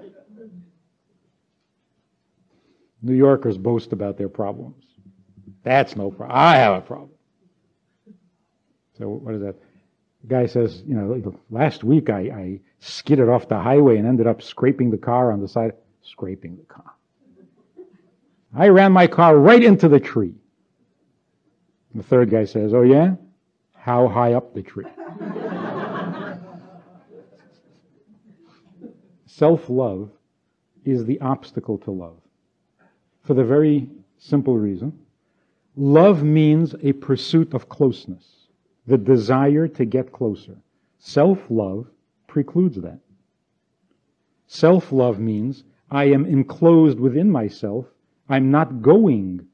New 3.01 3.15
Yorkers 3.15 3.57
boast 3.57 3.95
about 3.95 4.19
their 4.19 4.29
problems. 4.29 4.85
That's 5.63 5.97
no 5.97 6.11
problem. 6.11 6.37
I 6.39 6.57
have 6.57 6.77
a 6.77 6.83
problem. 6.83 7.09
So 9.03 9.09
what 9.09 9.35
is 9.35 9.41
that? 9.41 9.57
The 10.21 10.29
guy 10.29 10.47
says, 10.47 10.85
you 10.87 10.95
know, 10.95 11.35
last 11.51 11.83
week 11.83 12.09
I, 12.09 12.21
I 12.21 12.61
skidded 12.79 13.29
off 13.29 13.49
the 13.49 13.59
highway 13.59 13.97
and 13.97 14.07
ended 14.07 14.29
up 14.29 14.41
scraping 14.41 14.93
the 14.93 14.97
car 14.97 15.33
on 15.33 15.41
the 15.41 15.49
side. 15.49 15.73
Scraping 16.03 16.57
the 16.57 16.63
car. 16.63 16.95
I 18.55 18.69
ran 18.69 18.93
my 18.93 19.09
car 19.09 19.37
right 19.37 19.61
into 19.61 19.89
the 19.89 19.99
tree. 19.99 20.35
The 21.97 22.05
third 22.05 22.31
guy 22.31 22.45
says, 22.45 22.73
Oh, 22.73 22.83
yeah? 22.83 23.17
How 23.75 24.07
high 24.07 24.35
up 24.35 24.55
the 24.55 24.63
tree? 24.63 24.87
Self 29.27 29.69
love 29.69 30.11
is 30.85 31.05
the 31.05 31.21
obstacle 31.21 31.79
to 31.79 31.91
love. 31.91 32.21
For 33.25 33.35
the 33.35 33.43
very 33.43 33.91
simple 34.19 34.57
reason 34.57 34.97
love 35.75 36.23
means 36.23 36.77
a 36.85 36.93
pursuit 36.93 37.53
of 37.53 37.69
closeness, 37.69 38.42
the 38.87 38.99
desire 38.99 39.69
to 39.69 39.85
get 39.85 40.13
closer. 40.13 40.57
Self 40.99 41.39
love 41.51 41.87
precludes 42.27 42.81
that. 42.81 43.01
Self 44.47 44.93
love 44.93 45.19
means 45.19 45.65
I 45.91 46.05
am 46.05 46.27
enclosed 46.27 46.99
within 46.99 47.31
myself 47.31 47.87
I'm 48.29 48.51
not 48.51 48.81
going 48.81 49.47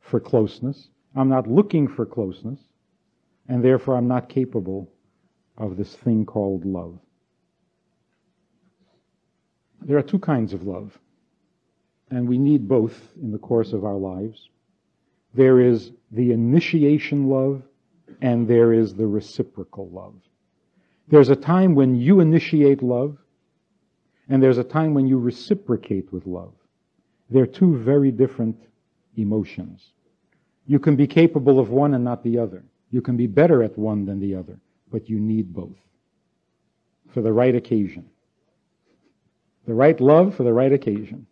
for 0.00 0.20
closeness. 0.20 0.88
I'm 1.16 1.28
not 1.28 1.48
looking 1.48 1.88
for 1.88 2.06
closeness. 2.06 2.60
And 3.48 3.64
therefore 3.64 3.96
I'm 3.96 4.06
not 4.06 4.28
capable 4.28 4.88
of 5.58 5.76
this 5.76 5.94
thing 5.96 6.24
called 6.24 6.64
love. 6.64 6.98
There 9.82 9.98
are 9.98 10.02
two 10.02 10.20
kinds 10.20 10.52
of 10.52 10.64
love. 10.64 10.96
And 12.10 12.28
we 12.28 12.38
need 12.38 12.68
both 12.68 12.96
in 13.20 13.32
the 13.32 13.38
course 13.38 13.72
of 13.72 13.84
our 13.84 13.96
lives. 13.96 14.48
There 15.34 15.60
is 15.60 15.90
the 16.12 16.30
initiation 16.30 17.28
love 17.28 17.62
and 18.20 18.46
there 18.46 18.72
is 18.72 18.94
the 18.94 19.06
reciprocal 19.06 19.88
love. 19.90 20.14
There's 21.08 21.28
a 21.28 21.36
time 21.36 21.74
when 21.74 21.94
you 21.94 22.20
initiate 22.20 22.82
love 22.82 23.18
and 24.28 24.42
there's 24.42 24.58
a 24.58 24.64
time 24.64 24.94
when 24.94 25.06
you 25.06 25.18
reciprocate 25.18 26.12
with 26.12 26.26
love. 26.26 26.52
They're 27.30 27.46
two 27.46 27.76
very 27.78 28.12
different 28.12 28.56
emotions. 29.16 29.92
You 30.66 30.78
can 30.78 30.96
be 30.96 31.06
capable 31.06 31.58
of 31.58 31.70
one 31.70 31.94
and 31.94 32.04
not 32.04 32.22
the 32.22 32.38
other. 32.38 32.64
You 32.90 33.02
can 33.02 33.16
be 33.16 33.26
better 33.26 33.62
at 33.62 33.76
one 33.76 34.04
than 34.04 34.20
the 34.20 34.34
other, 34.34 34.60
but 34.90 35.08
you 35.08 35.18
need 35.18 35.52
both 35.52 35.76
for 37.12 37.22
the 37.22 37.32
right 37.32 37.54
occasion. 37.54 38.04
The 39.66 39.74
right 39.74 40.00
love 40.00 40.34
for 40.34 40.42
the 40.42 40.52
right 40.52 40.72
occasion. 40.72 41.26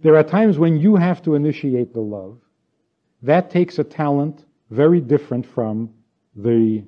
There 0.00 0.16
are 0.16 0.24
times 0.24 0.58
when 0.58 0.78
you 0.78 0.96
have 0.96 1.22
to 1.22 1.34
initiate 1.34 1.94
the 1.94 2.00
love. 2.00 2.38
That 3.22 3.50
takes 3.50 3.78
a 3.78 3.84
talent 3.84 4.44
very 4.74 5.00
different 5.00 5.46
from 5.46 5.88
the 6.34 6.82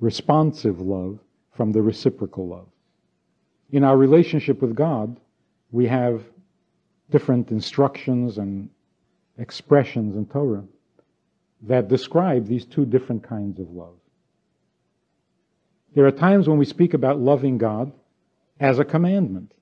responsive 0.00 0.80
love, 0.80 1.18
from 1.56 1.72
the 1.72 1.82
reciprocal 1.82 2.46
love. 2.48 2.68
In 3.72 3.82
our 3.82 3.96
relationship 3.96 4.62
with 4.62 4.74
God, 4.74 5.18
we 5.72 5.86
have 5.86 6.22
different 7.10 7.50
instructions 7.50 8.38
and 8.38 8.70
expressions 9.38 10.16
in 10.16 10.26
Torah. 10.26 10.64
that 11.62 11.88
describe 11.88 12.46
these 12.46 12.64
two 12.64 12.84
different 12.84 13.22
kinds 13.22 13.58
of 13.58 13.70
love. 13.70 13.94
There 15.94 16.06
are 16.06 16.12
times 16.12 16.48
when 16.48 16.58
we 16.58 16.64
speak 16.64 16.94
about 16.94 17.18
loving 17.18 17.58
God 17.58 17.92
as 18.60 18.78
a 18.78 18.84
commandment. 18.84 19.52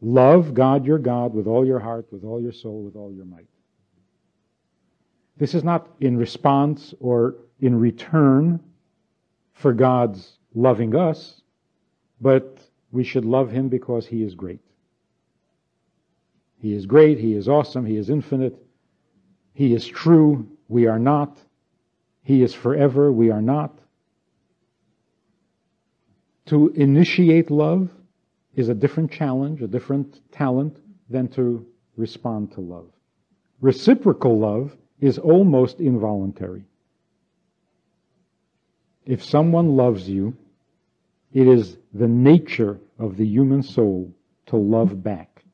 Love 0.00 0.54
God 0.54 0.86
your 0.86 0.98
God 0.98 1.34
with 1.34 1.46
all 1.46 1.66
your 1.66 1.80
heart, 1.80 2.06
with 2.12 2.24
all 2.24 2.40
your 2.40 2.52
soul, 2.52 2.82
with 2.82 2.94
all 2.96 3.12
your 3.12 3.24
might. 3.24 3.46
This 5.36 5.54
is 5.54 5.64
not 5.64 5.88
in 6.00 6.16
response 6.16 6.94
or 7.00 7.36
in 7.60 7.78
return 7.78 8.60
for 9.52 9.72
God's 9.72 10.38
loving 10.54 10.94
us, 10.94 11.42
but 12.20 12.58
we 12.92 13.02
should 13.04 13.24
love 13.24 13.50
Him 13.50 13.68
because 13.68 14.06
He 14.06 14.22
is 14.22 14.34
great. 14.34 14.60
He 16.58 16.74
is 16.74 16.86
great, 16.86 17.18
He 17.18 17.34
is 17.34 17.48
awesome, 17.48 17.84
He 17.84 17.96
is 17.96 18.10
infinite, 18.10 18.56
He 19.52 19.74
is 19.74 19.86
true, 19.86 20.48
we 20.68 20.86
are 20.86 20.98
not. 20.98 21.38
He 22.22 22.42
is 22.42 22.54
forever, 22.54 23.12
we 23.12 23.30
are 23.30 23.42
not. 23.42 23.78
To 26.46 26.68
initiate 26.70 27.50
love 27.50 27.90
is 28.54 28.68
a 28.68 28.74
different 28.74 29.10
challenge, 29.10 29.62
a 29.62 29.66
different 29.66 30.20
talent 30.32 30.80
than 31.10 31.28
to 31.28 31.66
respond 31.96 32.52
to 32.52 32.60
love. 32.60 32.90
Reciprocal 33.60 34.38
love 34.38 34.76
is 35.04 35.18
almost 35.18 35.80
involuntary. 35.80 36.64
If 39.04 39.22
someone 39.22 39.76
loves 39.76 40.08
you, 40.08 40.34
it 41.34 41.46
is 41.46 41.76
the 41.92 42.08
nature 42.08 42.80
of 42.98 43.18
the 43.18 43.26
human 43.26 43.62
soul 43.62 44.10
to 44.46 44.56
love 44.56 45.02
back. 45.02 45.44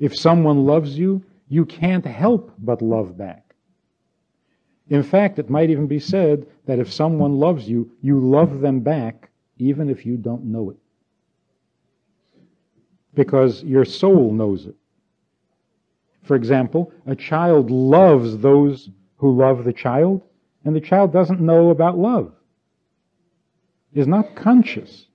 If 0.00 0.16
someone 0.16 0.64
loves 0.64 0.98
you, 0.98 1.22
you 1.50 1.66
can't 1.66 2.06
help 2.06 2.50
but 2.58 2.80
love 2.80 3.18
back. 3.18 3.54
In 4.88 5.02
fact, 5.02 5.38
it 5.38 5.50
might 5.50 5.68
even 5.68 5.86
be 5.86 6.00
said 6.00 6.46
that 6.64 6.78
if 6.78 6.90
someone 6.90 7.38
loves 7.38 7.68
you, 7.68 7.90
you 8.00 8.20
love 8.20 8.60
them 8.62 8.80
back 8.80 9.28
even 9.58 9.90
if 9.90 10.06
you 10.06 10.16
don't 10.16 10.46
know 10.46 10.70
it. 10.70 10.78
Because 13.12 13.62
your 13.64 13.84
soul 13.84 14.32
knows 14.32 14.64
it. 14.64 14.76
For 16.28 16.36
example, 16.36 16.92
a 17.06 17.16
child 17.16 17.70
loves 17.70 18.36
those 18.36 18.90
who 19.16 19.34
love 19.34 19.64
the 19.64 19.72
child, 19.72 20.20
and 20.62 20.76
the 20.76 20.80
child 20.80 21.10
doesn't 21.10 21.40
know 21.40 21.70
about 21.70 21.96
love, 21.96 22.34
is 23.94 24.06
not 24.06 24.36
conscious, 24.36 25.06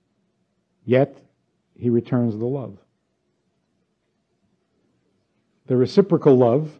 yet 0.86 1.15
he 1.76 1.91
returns 1.91 2.36
the 2.36 2.47
love. 2.47 2.80
The 5.67 5.78
reciprocal 5.78 6.36
love 6.36 6.80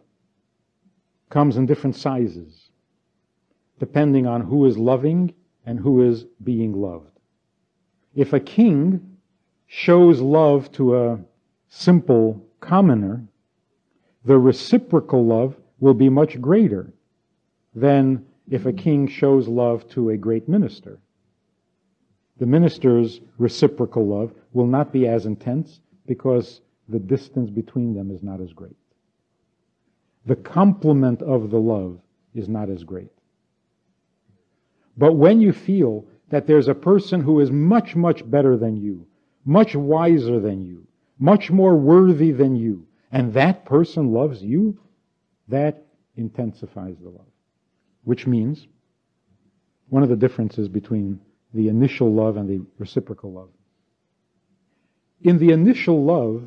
comes 1.30 1.56
in 1.56 1.66
different 1.66 1.94
sizes, 1.94 2.70
depending 3.78 4.26
on 4.26 4.40
who 4.40 4.66
is 4.66 4.76
loving 4.76 5.32
and 5.64 5.78
who 5.78 6.10
is 6.10 6.24
being 6.42 6.72
loved. 6.72 7.20
If 8.16 8.32
a 8.32 8.40
king 8.40 9.16
shows 9.68 10.20
love 10.20 10.72
to 10.72 10.96
a 10.96 11.20
simple 11.68 12.44
commoner, 12.58 13.28
the 14.24 14.38
reciprocal 14.38 15.24
love 15.24 15.56
will 15.80 15.94
be 15.94 16.08
much 16.08 16.40
greater 16.40 16.92
than 17.74 18.24
if 18.48 18.66
a 18.66 18.72
king 18.72 19.06
shows 19.06 19.48
love 19.48 19.88
to 19.90 20.10
a 20.10 20.16
great 20.16 20.48
minister. 20.48 20.98
The 22.38 22.46
minister's 22.46 23.20
reciprocal 23.38 24.06
love 24.06 24.32
will 24.52 24.66
not 24.66 24.92
be 24.92 25.06
as 25.06 25.26
intense 25.26 25.80
because 26.06 26.60
the 26.88 26.98
distance 26.98 27.50
between 27.50 27.94
them 27.94 28.10
is 28.10 28.22
not 28.22 28.40
as 28.40 28.52
great. 28.52 28.76
The 30.26 30.36
complement 30.36 31.22
of 31.22 31.50
the 31.50 31.60
love 31.60 32.00
is 32.34 32.48
not 32.48 32.70
as 32.70 32.82
great. 32.82 33.12
But 34.96 35.14
when 35.14 35.40
you 35.40 35.52
feel 35.52 36.06
that 36.30 36.46
there's 36.46 36.68
a 36.68 36.74
person 36.74 37.20
who 37.20 37.40
is 37.40 37.50
much, 37.50 37.94
much 37.94 38.28
better 38.30 38.56
than 38.56 38.76
you, 38.76 39.06
much 39.44 39.74
wiser 39.74 40.40
than 40.40 40.64
you, 40.64 40.86
much 41.18 41.50
more 41.50 41.76
worthy 41.76 42.32
than 42.32 42.56
you, 42.56 42.86
and 43.14 43.32
that 43.34 43.64
person 43.64 44.12
loves 44.12 44.42
you, 44.42 44.76
that 45.46 45.86
intensifies 46.16 46.96
the 47.00 47.10
love. 47.10 47.30
Which 48.02 48.26
means 48.26 48.66
one 49.88 50.02
of 50.02 50.08
the 50.08 50.16
differences 50.16 50.68
between 50.68 51.20
the 51.54 51.68
initial 51.68 52.12
love 52.12 52.36
and 52.36 52.48
the 52.48 52.66
reciprocal 52.76 53.32
love. 53.32 53.50
In 55.22 55.38
the 55.38 55.52
initial 55.52 56.04
love, 56.04 56.42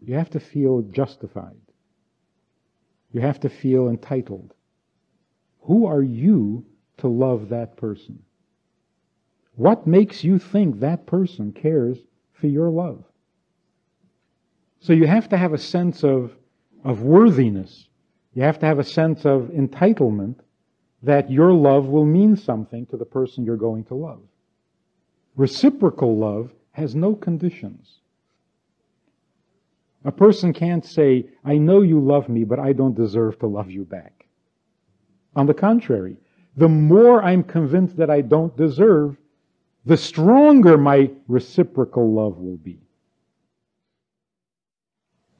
you 0.00 0.14
have 0.14 0.30
to 0.30 0.40
feel 0.40 0.82
justified. 0.82 1.60
You 3.12 3.20
have 3.20 3.38
to 3.40 3.48
feel 3.48 3.88
entitled. 3.88 4.52
Who 5.60 5.86
are 5.86 6.02
you 6.02 6.66
to 6.98 7.06
love 7.06 7.50
that 7.50 7.76
person? 7.76 8.18
What 9.54 9.86
makes 9.86 10.24
you 10.24 10.40
think 10.40 10.80
that 10.80 11.06
person 11.06 11.52
cares 11.52 11.98
for 12.32 12.48
your 12.48 12.68
love? 12.68 13.04
So 14.80 14.94
you 14.94 15.06
have 15.06 15.28
to 15.28 15.36
have 15.36 15.52
a 15.52 15.58
sense 15.58 16.02
of, 16.02 16.32
of 16.84 17.02
worthiness. 17.02 17.86
You 18.34 18.42
have 18.42 18.58
to 18.60 18.66
have 18.66 18.78
a 18.78 18.84
sense 18.84 19.24
of 19.26 19.50
entitlement 19.50 20.36
that 21.02 21.30
your 21.30 21.52
love 21.52 21.86
will 21.86 22.04
mean 22.06 22.36
something 22.36 22.86
to 22.86 22.96
the 22.96 23.04
person 23.04 23.44
you're 23.44 23.56
going 23.56 23.84
to 23.84 23.94
love. 23.94 24.22
Reciprocal 25.36 26.16
love 26.16 26.52
has 26.72 26.94
no 26.94 27.14
conditions. 27.14 28.00
A 30.04 30.12
person 30.12 30.52
can't 30.52 30.84
say, 30.84 31.26
I 31.44 31.58
know 31.58 31.82
you 31.82 32.00
love 32.00 32.28
me, 32.28 32.44
but 32.44 32.58
I 32.58 32.72
don't 32.72 32.94
deserve 32.94 33.38
to 33.40 33.46
love 33.46 33.70
you 33.70 33.84
back. 33.84 34.26
On 35.36 35.46
the 35.46 35.54
contrary, 35.54 36.16
the 36.56 36.68
more 36.68 37.22
I'm 37.22 37.42
convinced 37.42 37.96
that 37.98 38.10
I 38.10 38.22
don't 38.22 38.56
deserve, 38.56 39.16
the 39.84 39.96
stronger 39.96 40.78
my 40.78 41.10
reciprocal 41.28 42.12
love 42.12 42.38
will 42.38 42.56
be. 42.56 42.80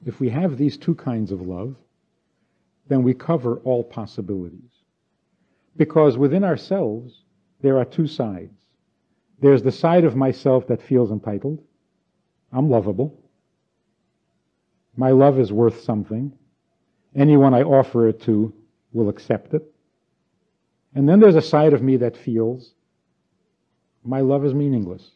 If 0.06 0.18
we 0.18 0.30
have 0.30 0.56
these 0.56 0.76
two 0.76 0.94
kinds 0.94 1.30
of 1.30 1.42
love, 1.42 1.76
then 2.88 3.02
we 3.02 3.14
cover 3.14 3.56
all 3.58 3.84
possibilities. 3.84 4.70
Because 5.76 6.16
within 6.16 6.42
ourselves, 6.42 7.22
there 7.60 7.78
are 7.78 7.84
two 7.84 8.06
sides. 8.06 8.54
There's 9.40 9.62
the 9.62 9.72
side 9.72 10.04
of 10.04 10.16
myself 10.16 10.66
that 10.68 10.82
feels 10.82 11.10
entitled. 11.10 11.62
I'm 12.52 12.68
lovable. 12.68 13.18
My 14.96 15.10
love 15.10 15.38
is 15.38 15.52
worth 15.52 15.82
something. 15.82 16.32
Anyone 17.14 17.54
I 17.54 17.62
offer 17.62 18.08
it 18.08 18.20
to 18.22 18.52
will 18.92 19.08
accept 19.08 19.54
it. 19.54 19.62
And 20.94 21.08
then 21.08 21.20
there's 21.20 21.36
a 21.36 21.42
side 21.42 21.72
of 21.72 21.82
me 21.82 21.96
that 21.98 22.16
feels 22.16 22.74
my 24.02 24.20
love 24.20 24.44
is 24.44 24.54
meaningless. 24.54 25.10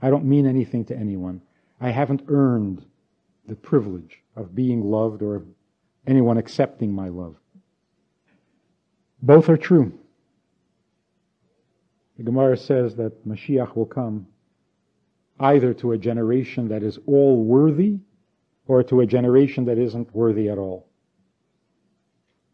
I 0.00 0.10
don't 0.10 0.24
mean 0.24 0.46
anything 0.46 0.84
to 0.86 0.96
anyone. 0.96 1.42
I 1.80 1.90
haven't 1.90 2.22
earned 2.28 2.84
the 3.46 3.54
privilege 3.54 4.21
of 4.36 4.54
being 4.54 4.82
loved 4.82 5.22
or 5.22 5.36
of 5.36 5.46
anyone 6.06 6.38
accepting 6.38 6.92
my 6.92 7.08
love. 7.08 7.36
Both 9.20 9.48
are 9.48 9.56
true. 9.56 9.98
The 12.16 12.24
Gemara 12.24 12.56
says 12.56 12.96
that 12.96 13.26
Mashiach 13.26 13.76
will 13.76 13.86
come 13.86 14.26
either 15.40 15.74
to 15.74 15.92
a 15.92 15.98
generation 15.98 16.68
that 16.68 16.82
is 16.82 16.98
all 17.06 17.42
worthy 17.42 17.98
or 18.66 18.82
to 18.84 19.00
a 19.00 19.06
generation 19.06 19.64
that 19.64 19.78
isn't 19.78 20.14
worthy 20.14 20.48
at 20.48 20.58
all. 20.58 20.86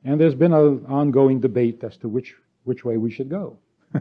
And 0.05 0.21
there's 0.21 0.35
been 0.35 0.53
an 0.53 0.87
ongoing 0.87 1.41
debate 1.41 1.83
as 1.85 1.97
to 1.99 2.09
which, 2.09 2.35
which 2.65 2.85
way 2.85 2.97
we 2.97 3.11
should 3.11 3.29
go. 3.29 3.59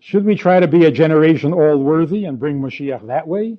should 0.00 0.24
we 0.24 0.34
try 0.34 0.60
to 0.60 0.68
be 0.68 0.84
a 0.84 0.90
generation 0.90 1.52
all 1.52 1.76
worthy 1.76 2.24
and 2.24 2.38
bring 2.38 2.60
Mashiach 2.60 3.06
that 3.06 3.26
way? 3.26 3.58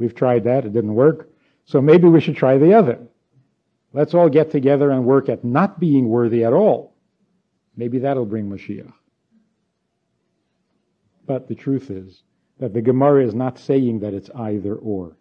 We've 0.00 0.14
tried 0.14 0.44
that, 0.44 0.64
it 0.64 0.72
didn't 0.72 0.94
work. 0.94 1.28
So 1.66 1.82
maybe 1.82 2.08
we 2.08 2.22
should 2.22 2.34
try 2.34 2.56
the 2.56 2.72
other. 2.72 2.98
Let's 3.92 4.14
all 4.14 4.30
get 4.30 4.50
together 4.50 4.90
and 4.90 5.04
work 5.04 5.28
at 5.28 5.44
not 5.44 5.78
being 5.78 6.08
worthy 6.08 6.42
at 6.42 6.54
all. 6.54 6.94
Maybe 7.76 7.98
that'll 7.98 8.24
bring 8.24 8.48
Mashiach. 8.48 8.94
But 11.26 11.48
the 11.48 11.54
truth 11.54 11.90
is 11.90 12.22
that 12.58 12.72
the 12.72 12.80
Gemara 12.80 13.26
is 13.26 13.34
not 13.34 13.58
saying 13.58 14.00
that 14.00 14.14
it's 14.14 14.30
either 14.34 14.74
or. 14.74 15.18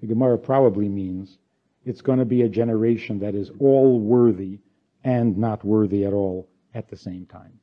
The 0.00 0.06
Gemara 0.06 0.38
probably 0.38 0.88
means 0.88 1.36
it's 1.84 2.00
going 2.00 2.18
to 2.18 2.24
be 2.24 2.42
a 2.42 2.48
generation 2.48 3.18
that 3.18 3.34
is 3.34 3.50
all 3.60 4.00
worthy 4.00 4.60
and 5.04 5.36
not 5.36 5.62
worthy 5.64 6.06
at 6.06 6.14
all 6.14 6.48
at 6.72 6.88
the 6.88 6.96
same 6.96 7.26
time. 7.26 7.60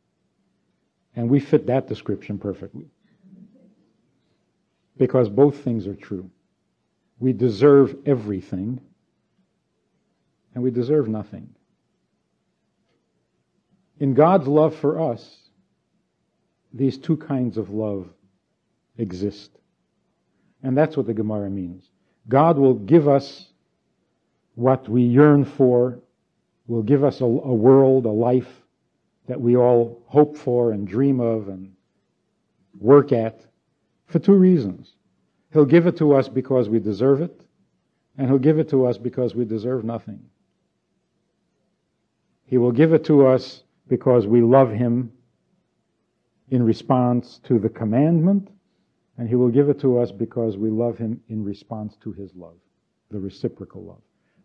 And 1.16 1.28
we 1.28 1.40
fit 1.40 1.66
that 1.66 1.88
description 1.88 2.38
perfectly. 2.38 2.93
Because 4.98 5.30
both 5.30 5.58
things 5.64 5.88
are 5.88 5.96
true. 5.96 6.30
We 7.20 7.34
deserve 7.34 7.96
everything, 8.06 8.82
and 10.54 10.64
we 10.64 10.72
deserve 10.72 11.08
nothing. 11.08 11.50
In 14.00 14.14
God's 14.14 14.48
love 14.48 14.76
for 14.76 15.00
us, 15.00 15.38
these 16.74 16.98
two 16.98 17.18
kinds 17.18 17.58
of 17.58 17.70
love 17.70 18.10
exist. 18.98 19.52
And 20.64 20.78
that's 20.78 20.98
what 20.98 21.06
the 21.06 21.14
Gemara 21.14 21.50
means. 21.50 21.90
God 22.28 22.58
will 22.58 22.74
give 22.74 23.08
us 23.08 23.48
what 24.56 24.88
we 24.88 25.04
yearn 25.04 25.46
for, 25.46 26.00
will 26.68 26.84
give 26.84 27.04
us 27.04 27.22
a, 27.22 27.26
a 27.26 27.54
world, 27.54 28.06
a 28.06 28.12
life 28.12 28.62
that 29.28 29.40
we 29.40 29.56
all 29.56 30.04
hope 30.08 30.38
for 30.38 30.72
and 30.72 30.88
dream 30.88 31.20
of 31.20 31.48
and 31.48 31.74
work 32.80 33.12
at 33.12 33.42
for 34.14 34.20
two 34.20 34.36
reasons. 34.36 34.96
He'll 35.52 35.66
give 35.66 35.88
it 35.88 35.98
to 35.98 36.14
us 36.14 36.30
because 36.30 36.70
we 36.70 36.80
deserve 36.80 37.20
it, 37.22 37.42
and 38.16 38.28
He'll 38.28 38.38
give 38.38 38.60
it 38.60 38.70
to 38.70 38.86
us 38.86 38.98
because 39.00 39.34
we 39.34 39.44
deserve 39.44 39.84
nothing. 39.84 40.22
He 42.46 42.60
will 42.60 42.72
give 42.72 42.94
it 42.94 43.04
to 43.06 43.26
us 43.26 43.64
because 43.88 44.28
we 44.28 44.42
love 44.42 44.70
Him 44.70 45.12
in 46.50 46.62
response 46.62 47.40
to 47.46 47.58
the 47.58 47.70
commandment, 47.70 48.50
and 49.18 49.28
He 49.28 49.34
will 49.34 49.50
give 49.50 49.70
it 49.70 49.80
to 49.80 49.98
us 49.98 50.12
because 50.12 50.58
we 50.58 50.70
love 50.70 51.00
Him 51.00 51.20
in 51.28 51.44
response 51.44 51.98
to 52.04 52.14
His 52.14 52.30
love, 52.36 52.58
the 53.10 53.20
reciprocal 53.20 53.84
love, 53.84 54.02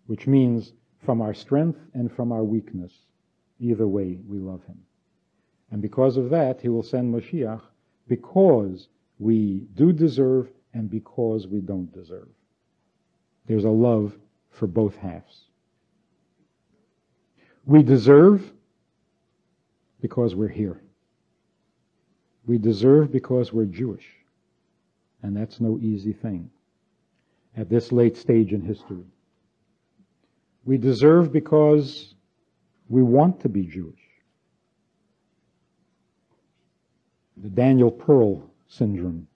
which 0.06 0.26
means 0.26 0.72
from 1.04 1.20
our 1.20 1.34
strength 1.34 1.78
and 1.92 2.10
from 2.10 2.32
our 2.32 2.42
weakness. 2.42 2.92
Either 3.60 3.86
way, 3.86 4.18
we 4.26 4.38
love 4.38 4.64
Him. 4.64 4.78
And 5.70 5.82
because 5.82 6.16
of 6.16 6.30
that, 6.30 6.62
He 6.62 6.70
will 6.70 6.82
send 6.82 7.12
Moshiach 7.14 7.60
because 8.06 8.88
we 9.18 9.66
do 9.74 9.92
deserve 9.92 10.48
and 10.74 10.90
because 10.90 11.46
we 11.46 11.60
don't 11.60 11.92
deserve. 11.92 12.28
There's 13.46 13.64
a 13.64 13.70
love 13.70 14.16
for 14.50 14.66
both 14.66 14.96
halves. 14.96 15.44
We 17.64 17.82
deserve 17.82 18.52
because 20.00 20.34
we're 20.34 20.48
here. 20.48 20.80
We 22.46 22.58
deserve 22.58 23.10
because 23.12 23.52
we're 23.52 23.64
Jewish. 23.64 24.06
And 25.22 25.36
that's 25.36 25.60
no 25.60 25.78
easy 25.80 26.12
thing 26.12 26.50
at 27.56 27.68
this 27.68 27.90
late 27.90 28.16
stage 28.16 28.52
in 28.52 28.62
history. 28.62 29.04
We 30.64 30.78
deserve 30.78 31.32
because 31.32 32.14
we 32.88 33.02
want 33.02 33.40
to 33.40 33.48
be 33.48 33.64
Jewish. 33.64 33.98
The 37.36 37.48
Daniel 37.48 37.90
Pearl 37.90 38.48
syndrome. 38.68 39.26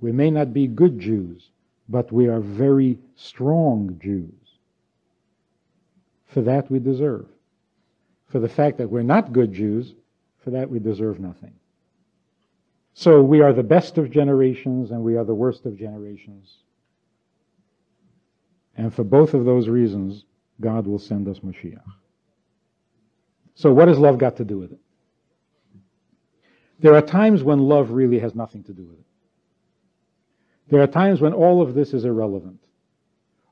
We 0.00 0.12
may 0.12 0.30
not 0.30 0.52
be 0.52 0.66
good 0.66 0.98
Jews, 0.98 1.50
but 1.88 2.12
we 2.12 2.28
are 2.28 2.40
very 2.40 2.98
strong 3.16 3.98
Jews. 4.02 4.32
For 6.26 6.42
that 6.42 6.70
we 6.70 6.78
deserve. 6.78 7.26
For 8.26 8.38
the 8.38 8.48
fact 8.48 8.78
that 8.78 8.88
we're 8.88 9.02
not 9.02 9.32
good 9.32 9.52
Jews, 9.52 9.94
for 10.38 10.50
that 10.50 10.70
we 10.70 10.78
deserve 10.78 11.20
nothing. 11.20 11.54
So 12.94 13.22
we 13.22 13.40
are 13.40 13.52
the 13.52 13.62
best 13.62 13.98
of 13.98 14.10
generations 14.10 14.90
and 14.90 15.02
we 15.02 15.16
are 15.16 15.24
the 15.24 15.34
worst 15.34 15.66
of 15.66 15.76
generations. 15.76 16.58
And 18.76 18.94
for 18.94 19.04
both 19.04 19.34
of 19.34 19.44
those 19.44 19.68
reasons, 19.68 20.24
God 20.60 20.86
will 20.86 20.98
send 20.98 21.28
us 21.28 21.40
Mashiach. 21.40 21.82
So 23.54 23.72
what 23.72 23.88
has 23.88 23.98
love 23.98 24.18
got 24.18 24.36
to 24.36 24.44
do 24.44 24.58
with 24.58 24.72
it? 24.72 24.78
There 26.80 26.94
are 26.94 27.02
times 27.02 27.42
when 27.42 27.58
love 27.60 27.90
really 27.90 28.18
has 28.20 28.34
nothing 28.34 28.64
to 28.64 28.72
do 28.72 28.84
with 28.84 28.98
it. 28.98 29.06
There 30.70 30.82
are 30.82 30.86
times 30.86 31.20
when 31.20 31.32
all 31.32 31.60
of 31.60 31.74
this 31.74 31.92
is 31.92 32.04
irrelevant. 32.04 32.60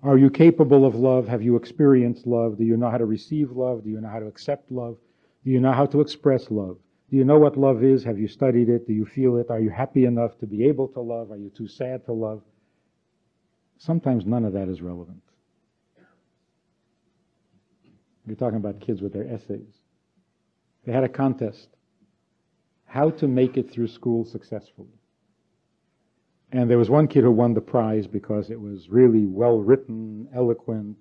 Are 0.02 0.16
you 0.16 0.30
capable 0.30 0.86
of 0.86 0.94
love? 0.94 1.26
Have 1.28 1.42
you 1.42 1.56
experienced 1.56 2.26
love? 2.26 2.56
Do 2.56 2.64
you 2.64 2.76
know 2.76 2.90
how 2.90 2.98
to 2.98 3.04
receive 3.04 3.50
love? 3.50 3.82
Do 3.82 3.90
you 3.90 4.00
know 4.00 4.08
how 4.08 4.20
to 4.20 4.26
accept 4.26 4.70
love? 4.70 4.96
Do 5.44 5.50
you 5.50 5.60
know 5.60 5.72
how 5.72 5.86
to 5.86 6.00
express 6.00 6.50
love? 6.50 6.78
Do 7.10 7.16
you 7.16 7.24
know 7.24 7.38
what 7.38 7.56
love 7.56 7.82
is? 7.82 8.04
Have 8.04 8.18
you 8.18 8.28
studied 8.28 8.68
it? 8.68 8.86
Do 8.86 8.92
you 8.92 9.04
feel 9.04 9.36
it? 9.36 9.50
Are 9.50 9.60
you 9.60 9.70
happy 9.70 10.04
enough 10.04 10.38
to 10.38 10.46
be 10.46 10.66
able 10.66 10.88
to 10.88 11.00
love? 11.00 11.32
Are 11.32 11.36
you 11.36 11.50
too 11.50 11.66
sad 11.66 12.04
to 12.06 12.12
love? 12.12 12.42
Sometimes 13.78 14.24
none 14.24 14.44
of 14.44 14.52
that 14.52 14.68
is 14.68 14.80
relevant. 14.80 15.22
You're 18.26 18.36
talking 18.36 18.58
about 18.58 18.80
kids 18.80 19.00
with 19.00 19.12
their 19.12 19.26
essays. 19.26 19.72
They 20.84 20.92
had 20.92 21.04
a 21.04 21.08
contest. 21.08 21.68
How 22.88 23.10
to 23.10 23.28
make 23.28 23.58
it 23.58 23.70
through 23.70 23.88
school 23.88 24.24
successfully. 24.24 24.88
And 26.50 26.70
there 26.70 26.78
was 26.78 26.88
one 26.88 27.06
kid 27.06 27.24
who 27.24 27.30
won 27.30 27.52
the 27.52 27.60
prize 27.60 28.06
because 28.06 28.50
it 28.50 28.58
was 28.58 28.88
really 28.88 29.26
well 29.26 29.58
written, 29.58 30.26
eloquent, 30.34 30.96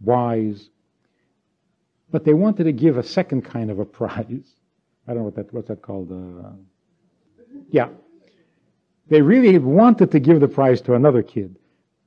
wise. 0.00 0.68
But 2.10 2.24
they 2.24 2.34
wanted 2.34 2.64
to 2.64 2.72
give 2.72 2.98
a 2.98 3.04
second 3.04 3.42
kind 3.42 3.70
of 3.70 3.78
a 3.78 3.84
prize. 3.84 4.56
I 5.06 5.14
don't 5.14 5.18
know 5.18 5.22
what 5.22 5.36
that, 5.36 5.54
what's 5.54 5.68
that 5.68 5.82
called? 5.82 6.10
Uh, 6.10 6.50
yeah. 7.70 7.88
They 9.08 9.22
really 9.22 9.56
wanted 9.58 10.10
to 10.10 10.18
give 10.18 10.40
the 10.40 10.48
prize 10.48 10.80
to 10.82 10.94
another 10.94 11.22
kid, 11.22 11.54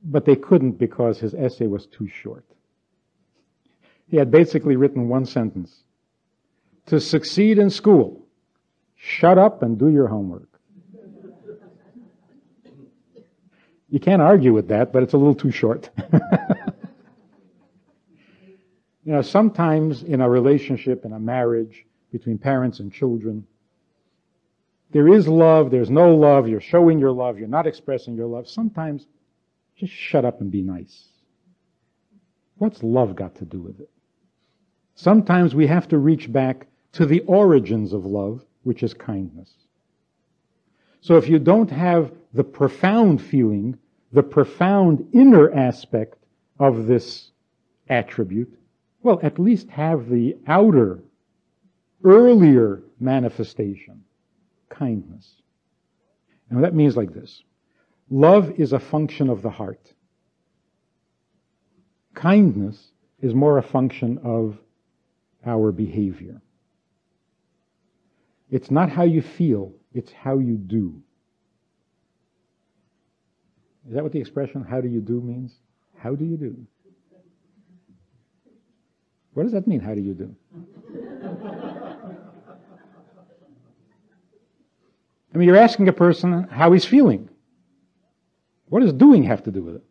but 0.04 0.26
they 0.26 0.36
couldn't 0.36 0.74
because 0.74 1.18
his 1.18 1.34
essay 1.34 1.68
was 1.68 1.86
too 1.86 2.10
short. 2.10 2.44
He 4.08 4.18
had 4.18 4.30
basically 4.30 4.76
written 4.76 5.08
one 5.08 5.26
sentence. 5.26 5.84
To 6.88 7.00
succeed 7.00 7.58
in 7.58 7.70
school, 7.70 8.26
shut 9.00 9.38
up 9.38 9.64
and 9.64 9.80
do 9.80 9.90
your 9.90 10.08
homework. 10.08 10.50
You 13.90 14.00
can't 14.00 14.22
argue 14.22 14.54
with 14.54 14.68
that, 14.68 14.94
but 14.94 15.02
it's 15.02 15.14
a 15.14 15.18
little 15.18 15.34
too 15.34 15.50
short. 15.50 15.90
you 16.14 16.20
know, 19.06 19.22
sometimes 19.24 20.04
in 20.04 20.22
a 20.22 20.30
relationship, 20.30 21.06
in 21.06 21.14
a 21.14 21.20
marriage, 21.20 21.86
between 22.12 22.38
parents 22.38 22.80
and 22.80 22.92
children, 22.92 23.48
there 24.92 25.08
is 25.08 25.28
love, 25.28 25.72
there's 25.72 25.90
no 25.90 26.14
love, 26.14 26.48
you're 26.48 26.62
showing 26.62 27.00
your 27.00 27.12
love, 27.12 27.40
you're 27.40 27.48
not 27.48 27.68
expressing 27.68 28.16
your 28.16 28.28
love. 28.28 28.48
Sometimes 28.48 29.08
just 29.78 29.94
shut 29.94 30.26
up 30.26 30.42
and 30.42 30.52
be 30.52 30.62
nice. 30.62 31.08
What's 32.58 32.84
love 32.84 33.16
got 33.16 33.36
to 33.36 33.46
do 33.46 33.60
with 33.60 33.80
it? 33.80 33.90
Sometimes 34.96 35.56
we 35.56 35.68
have 35.68 35.88
to 35.88 35.98
reach 35.98 36.32
back 36.32 36.68
to 36.94 37.06
the 37.06 37.22
origins 37.22 37.94
of 37.94 38.06
love, 38.06 38.44
which 38.70 38.84
is 38.84 38.94
kindness. 38.94 39.52
So 41.02 41.18
if 41.18 41.28
you 41.28 41.40
don't 41.40 41.72
have 41.72 42.12
the 42.36 42.44
profound 42.44 43.20
feeling, 43.20 43.80
the 44.14 44.22
profound 44.22 45.08
inner 45.12 45.52
aspect 45.52 46.24
of 46.60 46.86
this 46.86 47.32
attribute, 47.88 48.54
well, 49.02 49.20
at 49.24 49.40
least 49.40 49.68
have 49.70 50.08
the 50.08 50.38
outer, 50.46 51.00
earlier 52.04 52.84
manifestation, 53.00 54.04
kindness. 54.70 55.42
And 56.52 56.64
that 56.64 56.76
means 56.76 56.96
like 56.96 57.12
this. 57.12 57.42
Love 58.12 58.52
is 58.60 58.72
a 58.72 58.80
function 58.80 59.32
of 59.32 59.42
the 59.42 59.50
heart. 59.50 59.96
Kindness 62.14 62.92
is 63.20 63.34
more 63.34 63.58
a 63.58 63.64
function 63.64 64.20
of 64.24 64.60
our 65.44 65.72
behavior. 65.72 66.40
It's 68.52 68.72
not 68.72 68.90
how 68.90 69.04
you 69.04 69.22
feel, 69.22 69.74
it's 69.94 70.12
how 70.12 70.40
you 70.40 70.58
do. 70.58 71.02
Is 73.88 73.94
that 73.96 74.04
what 74.04 74.12
the 74.12 74.20
expression 74.20 74.64
how 74.64 74.82
do 74.82 74.88
you 74.88 75.02
do 75.02 75.22
means? 75.22 75.54
How 75.98 76.16
do 76.16 76.26
you 76.26 76.38
do? 76.38 76.56
What 79.34 79.44
does 79.44 79.52
that 79.54 79.68
mean, 79.68 79.80
how 79.80 79.94
do 79.94 80.02
you 80.02 80.14
do? 80.14 80.36
I 85.34 85.38
mean, 85.38 85.48
you're 85.48 85.58
asking 85.58 85.88
a 85.88 85.94
person 85.94 86.44
how 86.50 86.72
he's 86.72 86.86
feeling. 86.86 87.30
What 88.68 88.82
does 88.82 88.94
doing 88.94 89.24
have 89.24 89.44
to 89.44 89.52
do 89.52 89.64
with 89.64 89.76
it? 89.76 89.84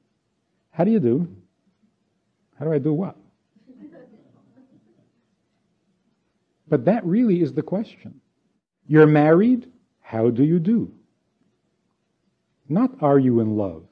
How 0.70 0.84
do 0.84 0.90
you 0.90 1.00
do? 1.00 1.28
How 2.58 2.64
do 2.64 2.72
I 2.72 2.78
do 2.78 2.92
what? 2.92 3.16
But 6.68 6.84
that 6.84 7.04
really 7.04 7.40
is 7.40 7.52
the 7.52 7.62
question. 7.62 8.20
You're 8.88 9.06
married, 9.06 9.70
how 10.00 10.30
do 10.30 10.42
you 10.42 10.58
do? 10.58 10.90
Not 12.68 12.90
are 13.02 13.18
you 13.18 13.40
in 13.40 13.56
love. 13.56 13.84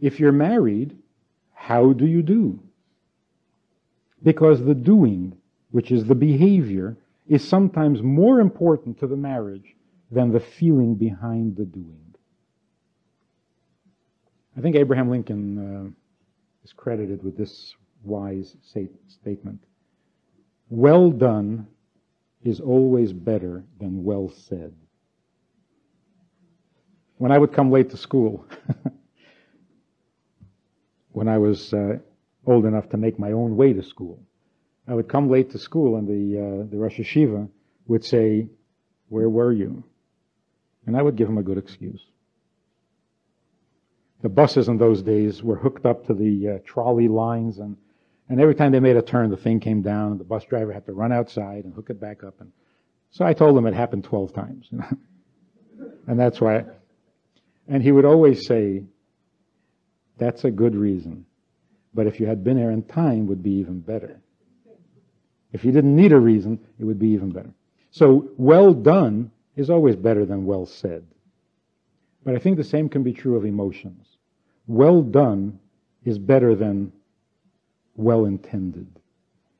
If 0.00 0.20
you're 0.20 0.30
married, 0.30 0.96
how 1.54 1.92
do 1.94 2.06
you 2.06 2.22
do? 2.22 2.60
Because 4.22 4.62
the 4.62 4.74
doing, 4.74 5.36
which 5.70 5.90
is 5.90 6.04
the 6.04 6.14
behavior, 6.14 6.96
is 7.26 7.46
sometimes 7.46 8.02
more 8.02 8.40
important 8.40 8.98
to 9.00 9.06
the 9.06 9.16
marriage 9.16 9.74
than 10.10 10.32
the 10.32 10.40
feeling 10.40 10.94
behind 10.94 11.56
the 11.56 11.64
doing. 11.64 12.14
I 14.56 14.60
think 14.60 14.76
Abraham 14.76 15.10
Lincoln 15.10 15.58
uh, 15.58 15.90
is 16.64 16.72
credited 16.72 17.22
with 17.22 17.36
this 17.36 17.74
wise 18.02 18.56
statement. 19.06 19.62
Well 20.68 21.10
done 21.10 21.66
is 22.42 22.60
always 22.60 23.12
better 23.12 23.64
than 23.80 24.04
well 24.04 24.30
said. 24.48 24.74
When 27.16 27.32
I 27.32 27.38
would 27.38 27.52
come 27.52 27.70
late 27.70 27.90
to 27.90 27.96
school, 27.96 28.46
when 31.12 31.28
I 31.28 31.38
was 31.38 31.74
uh, 31.74 31.98
old 32.46 32.64
enough 32.64 32.88
to 32.90 32.96
make 32.96 33.18
my 33.18 33.32
own 33.32 33.56
way 33.56 33.72
to 33.72 33.82
school, 33.82 34.22
I 34.86 34.94
would 34.94 35.08
come 35.08 35.28
late 35.28 35.50
to 35.50 35.58
school 35.58 35.96
and 35.96 36.06
the, 36.06 36.38
uh, 36.38 36.70
the 36.70 36.78
Rosh 36.78 36.98
Yeshiva 36.98 37.48
would 37.86 38.04
say, 38.04 38.48
where 39.08 39.28
were 39.28 39.52
you? 39.52 39.82
And 40.86 40.96
I 40.96 41.02
would 41.02 41.16
give 41.16 41.28
him 41.28 41.38
a 41.38 41.42
good 41.42 41.58
excuse. 41.58 42.00
the 44.22 44.28
buses 44.28 44.68
in 44.68 44.78
those 44.78 45.02
days 45.02 45.42
were 45.42 45.56
hooked 45.56 45.86
up 45.86 46.06
to 46.06 46.14
the 46.14 46.48
uh, 46.48 46.58
trolley 46.64 47.08
lines, 47.08 47.58
and, 47.58 47.76
and 48.28 48.40
every 48.40 48.54
time 48.54 48.72
they 48.72 48.80
made 48.80 48.96
a 48.96 49.02
turn, 49.02 49.30
the 49.30 49.36
thing 49.36 49.60
came 49.60 49.82
down, 49.82 50.12
and 50.12 50.20
the 50.20 50.24
bus 50.24 50.44
driver 50.44 50.72
had 50.72 50.86
to 50.86 50.92
run 50.92 51.12
outside 51.12 51.64
and 51.64 51.74
hook 51.74 51.90
it 51.90 52.00
back 52.00 52.24
up. 52.24 52.40
And 52.40 52.52
so 53.10 53.24
I 53.24 53.32
told 53.32 53.56
him 53.56 53.66
it 53.66 53.74
happened 53.74 54.04
12 54.04 54.32
times. 54.32 54.70
And 56.08 56.18
that's 56.18 56.40
why. 56.40 56.64
And 57.68 57.82
he 57.82 57.92
would 57.92 58.06
always 58.06 58.46
say, 58.46 58.82
that's 60.16 60.44
a 60.44 60.50
good 60.50 60.74
reason. 60.74 61.26
But 61.94 62.06
if 62.06 62.18
you 62.18 62.26
had 62.26 62.42
been 62.42 62.56
there 62.56 62.70
in 62.70 62.82
time, 62.82 63.26
would 63.26 63.42
be 63.42 63.52
even 63.52 63.80
better. 63.80 64.20
If 65.52 65.64
you 65.64 65.72
didn't 65.72 65.94
need 65.94 66.12
a 66.12 66.18
reason, 66.18 66.58
it 66.78 66.84
would 66.84 66.98
be 66.98 67.08
even 67.08 67.30
better. 67.30 67.52
So 67.90 68.30
well 68.36 68.72
done 68.72 69.30
is 69.54 69.70
always 69.70 69.96
better 69.96 70.24
than 70.24 70.46
well 70.46 70.66
said. 70.66 71.06
But 72.24 72.34
I 72.34 72.38
think 72.38 72.56
the 72.56 72.64
same 72.64 72.88
can 72.88 73.02
be 73.02 73.12
true 73.12 73.36
of 73.36 73.44
emotions. 73.44 74.06
Well 74.66 75.02
done 75.02 75.58
is 76.04 76.18
better 76.18 76.54
than 76.54 76.92
well 77.98 78.24
intended. 78.24 78.88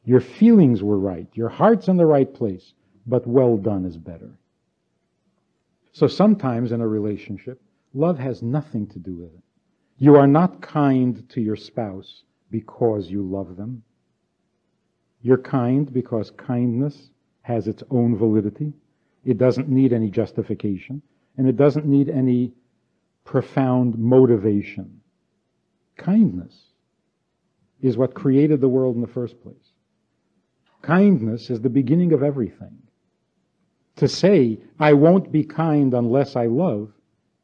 Your 0.05 0.20
feelings 0.20 0.82
were 0.82 0.99
right. 0.99 1.28
Your 1.34 1.49
heart's 1.49 1.89
in 1.89 1.97
the 1.97 2.07
right 2.07 2.32
place, 2.32 2.72
but 3.07 3.26
well 3.26 3.57
done 3.57 3.84
is 3.84 3.97
better. 3.97 4.30
So 5.93 6.07
sometimes 6.07 6.72
in 6.72 6.80
a 6.80 6.89
relationship, 6.89 7.61
love 7.93 8.18
has 8.18 8.43
nothing 8.43 8.86
to 8.89 8.99
do 8.99 9.14
with 9.14 9.34
it. 9.34 9.43
You 9.99 10.16
are 10.16 10.28
not 10.28 10.62
kind 10.62 11.28
to 11.30 11.41
your 11.41 11.57
spouse 11.57 12.22
because 12.51 13.11
you 13.11 13.22
love 13.22 13.57
them. 13.57 13.82
You're 15.20 15.39
kind 15.39 15.93
because 15.93 16.30
kindness 16.30 17.11
has 17.43 17.66
its 17.66 17.82
own 17.91 18.16
validity. 18.16 18.72
It 19.24 19.36
doesn't 19.36 19.68
need 19.68 19.93
any 19.93 20.11
justification, 20.11 21.03
and 21.36 21.49
it 21.49 21.57
doesn't 21.57 21.86
need 21.86 22.09
any 22.09 22.53
profound 23.24 23.99
motivation. 23.99 25.01
Kindness 25.97 26.68
is 27.81 27.97
what 27.97 28.14
created 28.14 28.61
the 28.61 28.68
world 28.68 28.95
in 28.97 29.01
the 29.01 29.07
first 29.07 29.41
place. 29.43 29.72
Kindness 30.83 31.51
is 31.51 31.61
the 31.61 31.70
beginning 31.70 32.12
of 32.12 32.22
everything. 32.22 32.76
To 33.97 34.09
say, 34.09 34.59
I 34.79 34.93
won't 34.93 35.33
be 35.33 35.45
kind 35.45 35.93
unless 35.95 36.37
I 36.37 36.47
love, 36.47 36.93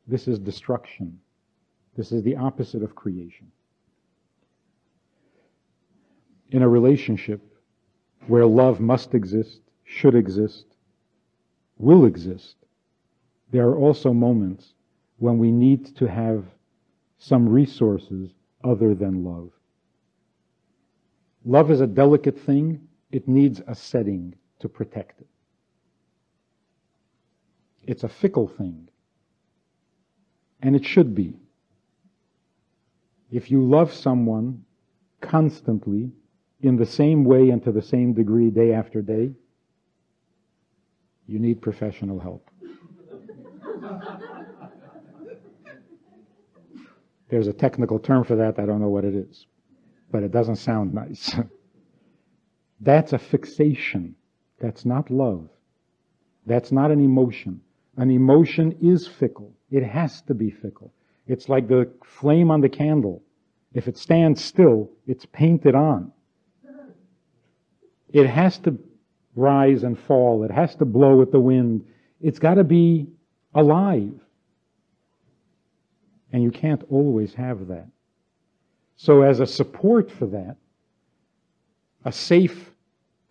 this 0.06 0.28
is 0.28 0.38
destruction. 0.38 1.18
This 1.96 2.12
is 2.12 2.22
the 2.22 2.36
opposite 2.36 2.82
of 2.82 2.94
creation. 2.94 3.50
In 6.50 6.62
a 6.62 6.68
relationship 6.68 7.40
where 8.26 8.46
love 8.46 8.80
must 8.80 9.14
exist, 9.14 9.60
should 9.84 10.14
exist, 10.14 10.66
will 11.78 12.04
exist, 12.04 12.56
there 13.50 13.66
are 13.66 13.76
also 13.76 14.12
moments 14.12 14.74
when 15.18 15.38
we 15.38 15.50
need 15.50 15.96
to 15.96 16.06
have 16.06 16.44
some 17.18 17.48
resources 17.48 18.30
other 18.62 18.94
than 18.94 19.24
love. 19.24 19.50
Love 21.44 21.70
is 21.70 21.80
a 21.80 21.86
delicate 21.86 22.38
thing. 22.38 22.80
It 23.12 23.28
needs 23.28 23.60
a 23.66 23.74
setting 23.74 24.34
to 24.60 24.68
protect 24.68 25.20
it. 25.20 25.26
It's 27.82 28.02
a 28.02 28.08
fickle 28.08 28.48
thing. 28.48 28.88
And 30.62 30.74
it 30.74 30.84
should 30.86 31.14
be. 31.14 31.34
If 33.30 33.50
you 33.50 33.62
love 33.62 33.92
someone 33.92 34.64
constantly, 35.20 36.12
in 36.62 36.76
the 36.76 36.86
same 36.86 37.24
way 37.24 37.50
and 37.50 37.62
to 37.64 37.72
the 37.72 37.82
same 37.82 38.14
degree 38.14 38.48
day 38.48 38.72
after 38.72 39.02
day, 39.02 39.32
you 41.26 41.38
need 41.38 41.60
professional 41.60 42.18
help. 42.18 42.48
There's 47.28 47.48
a 47.48 47.52
technical 47.52 47.98
term 47.98 48.24
for 48.24 48.36
that, 48.36 48.58
I 48.58 48.64
don't 48.64 48.80
know 48.80 48.88
what 48.88 49.04
it 49.04 49.14
is, 49.14 49.46
but 50.14 50.22
it 50.22 50.30
doesn't 50.30 50.54
sound 50.54 50.94
nice. 50.94 51.34
That's 52.80 53.12
a 53.12 53.18
fixation. 53.18 54.14
That's 54.60 54.84
not 54.84 55.10
love. 55.10 55.48
That's 56.46 56.70
not 56.70 56.92
an 56.92 57.00
emotion. 57.00 57.60
An 57.96 58.12
emotion 58.12 58.78
is 58.80 59.08
fickle. 59.08 59.52
It 59.72 59.82
has 59.82 60.20
to 60.28 60.34
be 60.34 60.52
fickle. 60.52 60.92
It's 61.26 61.48
like 61.48 61.66
the 61.66 61.90
flame 62.04 62.52
on 62.52 62.60
the 62.60 62.68
candle. 62.68 63.24
If 63.72 63.88
it 63.88 63.98
stands 63.98 64.40
still, 64.40 64.88
it's 65.08 65.26
painted 65.26 65.74
on. 65.74 66.12
It 68.12 68.28
has 68.28 68.58
to 68.58 68.78
rise 69.34 69.82
and 69.82 69.98
fall. 69.98 70.44
It 70.44 70.52
has 70.52 70.76
to 70.76 70.84
blow 70.84 71.16
with 71.16 71.32
the 71.32 71.40
wind. 71.40 71.84
It's 72.20 72.38
got 72.38 72.54
to 72.54 72.62
be 72.62 73.08
alive. 73.52 74.14
And 76.32 76.44
you 76.44 76.52
can't 76.52 76.84
always 76.88 77.34
have 77.34 77.66
that. 77.66 77.88
So 78.96 79.22
as 79.22 79.40
a 79.40 79.46
support 79.46 80.10
for 80.10 80.26
that, 80.26 80.56
a 82.04 82.12
safe 82.12 82.72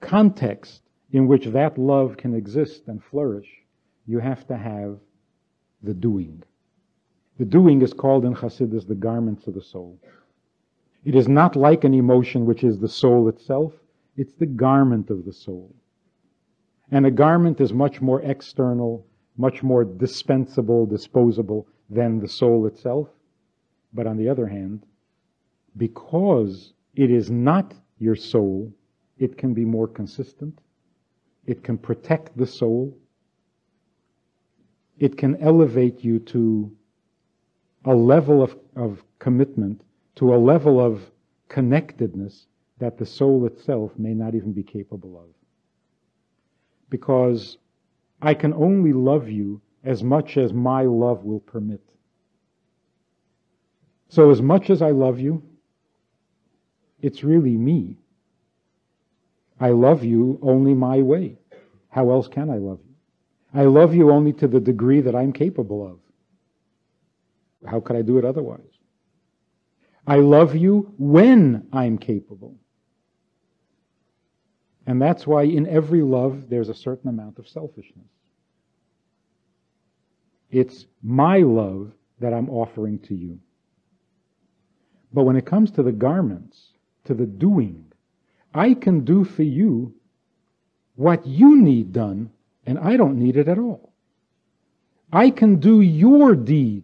context 0.02 0.82
in 1.12 1.28
which 1.28 1.46
that 1.46 1.78
love 1.78 2.18
can 2.18 2.34
exist 2.34 2.84
and 2.88 3.04
flourish, 3.04 3.50
you 4.06 4.20
have 4.20 4.46
to 4.48 4.58
have 4.58 4.98
the 5.82 5.94
doing. 5.94 6.44
The 7.38 7.46
doing 7.46 7.82
is 7.82 7.94
called 7.94 8.26
in 8.26 8.34
Hasidus 8.34 8.86
the 8.86 8.96
garments 8.96 9.48
of 9.48 9.54
the 9.54 9.62
soul. 9.62 9.98
It 11.06 11.16
is 11.16 11.28
not 11.28 11.56
like 11.56 11.84
an 11.84 11.94
emotion 11.94 12.46
which 12.46 12.64
is 12.64 12.80
the 12.80 12.88
soul 12.88 13.28
itself, 13.28 13.74
it's 14.16 14.34
the 14.34 14.46
garment 14.46 15.10
of 15.10 15.26
the 15.26 15.34
soul. 15.34 15.74
And 16.92 17.06
a 17.06 17.12
garment 17.12 17.60
is 17.60 17.74
much 17.74 18.02
more 18.02 18.22
external, 18.22 19.06
much 19.38 19.64
more 19.64 19.84
dispensable, 19.84 20.86
disposable 20.86 21.68
than 21.90 22.20
the 22.20 22.28
soul 22.28 22.68
itself. 22.68 23.10
But 23.94 24.08
on 24.08 24.18
the 24.18 24.30
other 24.30 24.48
hand, 24.48 24.86
because 25.78 26.74
it 26.96 27.10
is 27.10 27.32
not 27.32 27.74
your 27.98 28.16
soul, 28.16 28.72
it 29.18 29.38
can 29.38 29.54
be 29.54 29.66
more 29.66 29.88
consistent. 29.88 30.60
It 31.46 31.64
can 31.64 31.78
protect 31.78 32.38
the 32.38 32.48
soul. 32.48 32.98
It 34.98 35.18
can 35.18 35.36
elevate 35.38 36.04
you 36.04 36.20
to 36.20 36.72
a 37.86 37.94
level 37.94 38.42
of, 38.42 38.58
of 38.76 39.04
commitment, 39.20 39.82
to 40.16 40.34
a 40.34 40.38
level 40.38 40.80
of 40.80 41.02
connectedness 41.50 42.48
that 42.80 42.98
the 42.98 43.06
soul 43.06 43.46
itself 43.46 43.92
may 43.98 44.14
not 44.14 44.36
even 44.36 44.54
be 44.54 44.64
capable 44.64 45.18
of. 45.18 45.30
Because 46.90 47.58
I 48.22 48.34
can 48.34 48.54
only 48.54 48.94
love 48.94 49.28
you 49.30 49.62
as 49.84 50.04
much 50.04 50.38
as 50.38 50.54
my 50.54 50.84
love 50.84 51.26
will 51.26 51.40
permit. 51.40 51.82
So, 54.08 54.30
as 54.32 54.42
much 54.42 54.70
as 54.70 54.82
I 54.82 54.92
love 54.92 55.20
you, 55.20 55.44
it's 57.04 57.24
really 57.24 57.58
me. 57.58 57.98
I 59.60 59.70
love 59.70 60.04
you 60.04 60.40
only 60.42 60.74
my 60.74 61.02
way. 61.02 61.38
How 61.90 62.10
else 62.10 62.28
can 62.28 62.50
I 62.50 62.58
love 62.58 62.80
you? 62.88 62.96
I 63.54 63.66
love 63.66 63.94
you 63.94 64.10
only 64.10 64.34
to 64.34 64.48
the 64.48 64.60
degree 64.60 65.02
that 65.02 65.14
I'm 65.14 65.34
capable 65.34 65.86
of. 65.86 66.00
How 67.70 67.82
could 67.82 67.98
I 67.98 68.02
do 68.02 68.18
it 68.18 68.26
otherwise? 68.26 68.62
I 70.08 70.18
love 70.18 70.56
you 70.56 70.94
when 70.98 71.68
I'm 71.72 71.98
capable. 71.98 72.56
And 74.88 75.02
that's 75.02 75.28
why 75.28 75.44
in 75.44 75.68
every 75.68 76.02
love 76.02 76.50
there's 76.50 76.70
a 76.70 76.74
certain 76.74 77.10
amount 77.10 77.38
of 77.38 77.48
selfishness. 77.48 78.08
It's 80.50 80.86
my 81.02 81.40
love 81.40 81.92
that 82.20 82.34
I'm 82.34 82.50
offering 82.50 83.00
to 83.00 83.16
you. 83.16 83.40
But 85.12 85.24
when 85.24 85.36
it 85.36 85.46
comes 85.46 85.72
to 85.72 85.84
the 85.84 85.92
garments, 85.92 86.73
to 87.06 87.14
the 87.14 87.26
doing, 87.26 87.86
I 88.54 88.74
can 88.74 89.04
do 89.04 89.24
for 89.24 89.44
you 89.44 89.94
what 90.96 91.26
you 91.26 91.58
need 91.58 91.92
done, 91.92 92.30
and 92.66 92.78
I 92.78 92.98
don't 92.98 93.18
need 93.18 93.36
it 93.38 93.48
at 93.48 93.58
all. 93.58 93.94
I 95.12 95.30
can 95.30 95.60
do 95.60 95.82
your 95.82 96.36
deed. 96.36 96.84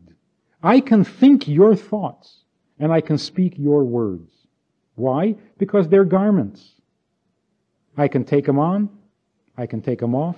I 0.61 0.79
can 0.81 1.03
think 1.03 1.47
your 1.47 1.75
thoughts, 1.75 2.43
and 2.79 2.91
I 2.91 3.01
can 3.01 3.17
speak 3.17 3.53
your 3.57 3.83
words. 3.83 4.33
Why? 4.95 5.35
Because 5.57 5.87
they're 5.87 6.05
garments. 6.05 6.73
I 7.95 8.07
can 8.07 8.23
take 8.23 8.45
them 8.45 8.59
on, 8.59 8.89
I 9.57 9.65
can 9.65 9.81
take 9.81 9.99
them 9.99 10.15
off. 10.15 10.37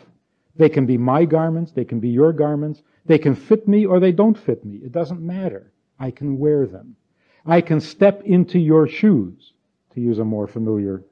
They 0.55 0.69
can 0.69 0.86
be 0.86 0.97
my 0.97 1.25
garments, 1.25 1.71
they 1.71 1.86
can 1.86 1.99
be 1.99 2.09
your 2.09 2.34
garments. 2.34 2.82
They 3.05 3.17
can 3.17 3.36
fit 3.36 3.67
me 3.67 3.86
or 3.86 3.99
they 3.99 4.11
don't 4.11 4.38
fit 4.38 4.63
me. 4.63 4.77
It 4.77 4.91
doesn't 4.91 5.21
matter. 5.21 5.71
I 5.99 6.11
can 6.11 6.38
wear 6.38 6.65
them. 6.65 6.95
I 7.45 7.61
can 7.61 7.82
step 7.82 8.21
into 8.23 8.59
your 8.59 8.88
shoes, 8.88 9.50
to 9.93 10.01
use 10.01 10.19
a 10.19 10.25
more 10.25 10.47
familiar. 10.47 11.03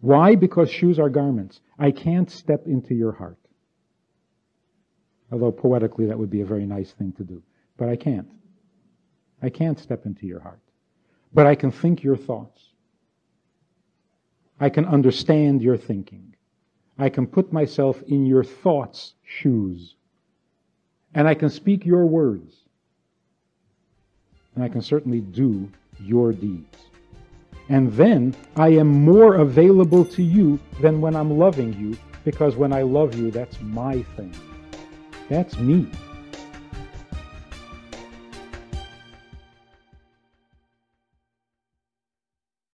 Why? 0.00 0.34
Because 0.36 0.70
shoes 0.70 0.98
are 0.98 1.10
garments. 1.10 1.60
I 1.78 1.90
can't 1.90 2.30
step 2.30 2.66
into 2.66 2.94
your 2.94 3.12
heart. 3.12 3.38
Although 5.32 5.52
poetically 5.52 6.06
that 6.06 6.18
would 6.18 6.30
be 6.30 6.42
a 6.42 6.46
very 6.46 6.66
nice 6.66 6.92
thing 6.92 7.12
to 7.12 7.24
do. 7.24 7.42
But 7.76 7.88
I 7.88 7.96
can't. 7.96 8.28
I 9.42 9.50
can't 9.50 9.78
step 9.78 10.06
into 10.06 10.26
your 10.26 10.40
heart. 10.40 10.60
But 11.34 11.46
I 11.46 11.54
can 11.54 11.70
think 11.72 12.02
your 12.02 12.16
thoughts. 12.16 12.62
I 14.60 14.68
can 14.70 14.84
understand 14.86 15.62
your 15.62 15.76
thinking. 15.76 16.34
I 16.98 17.08
can 17.08 17.26
put 17.26 17.52
myself 17.52 18.02
in 18.02 18.26
your 18.26 18.44
thoughts' 18.44 19.14
shoes. 19.24 19.96
And 21.14 21.28
I 21.28 21.34
can 21.34 21.50
speak 21.50 21.86
your 21.86 22.06
words. 22.06 22.56
and 24.54 24.64
I 24.64 24.68
can 24.68 24.82
certainly 24.82 25.20
do 25.20 25.70
your 26.00 26.32
deeds. 26.32 26.76
And 27.72 27.90
then 27.94 28.36
I 28.54 28.68
am 28.68 29.02
more 29.02 29.36
available 29.36 30.04
to 30.04 30.22
you 30.22 30.60
than 30.82 31.00
when 31.00 31.16
I'm 31.16 31.38
loving 31.38 31.72
you, 31.80 31.96
because 32.22 32.54
when 32.54 32.70
I 32.70 32.82
love 32.82 33.14
you, 33.14 33.30
that's 33.30 33.58
my 33.62 34.02
thing. 34.14 34.34
That's 35.30 35.56
me. 35.56 35.88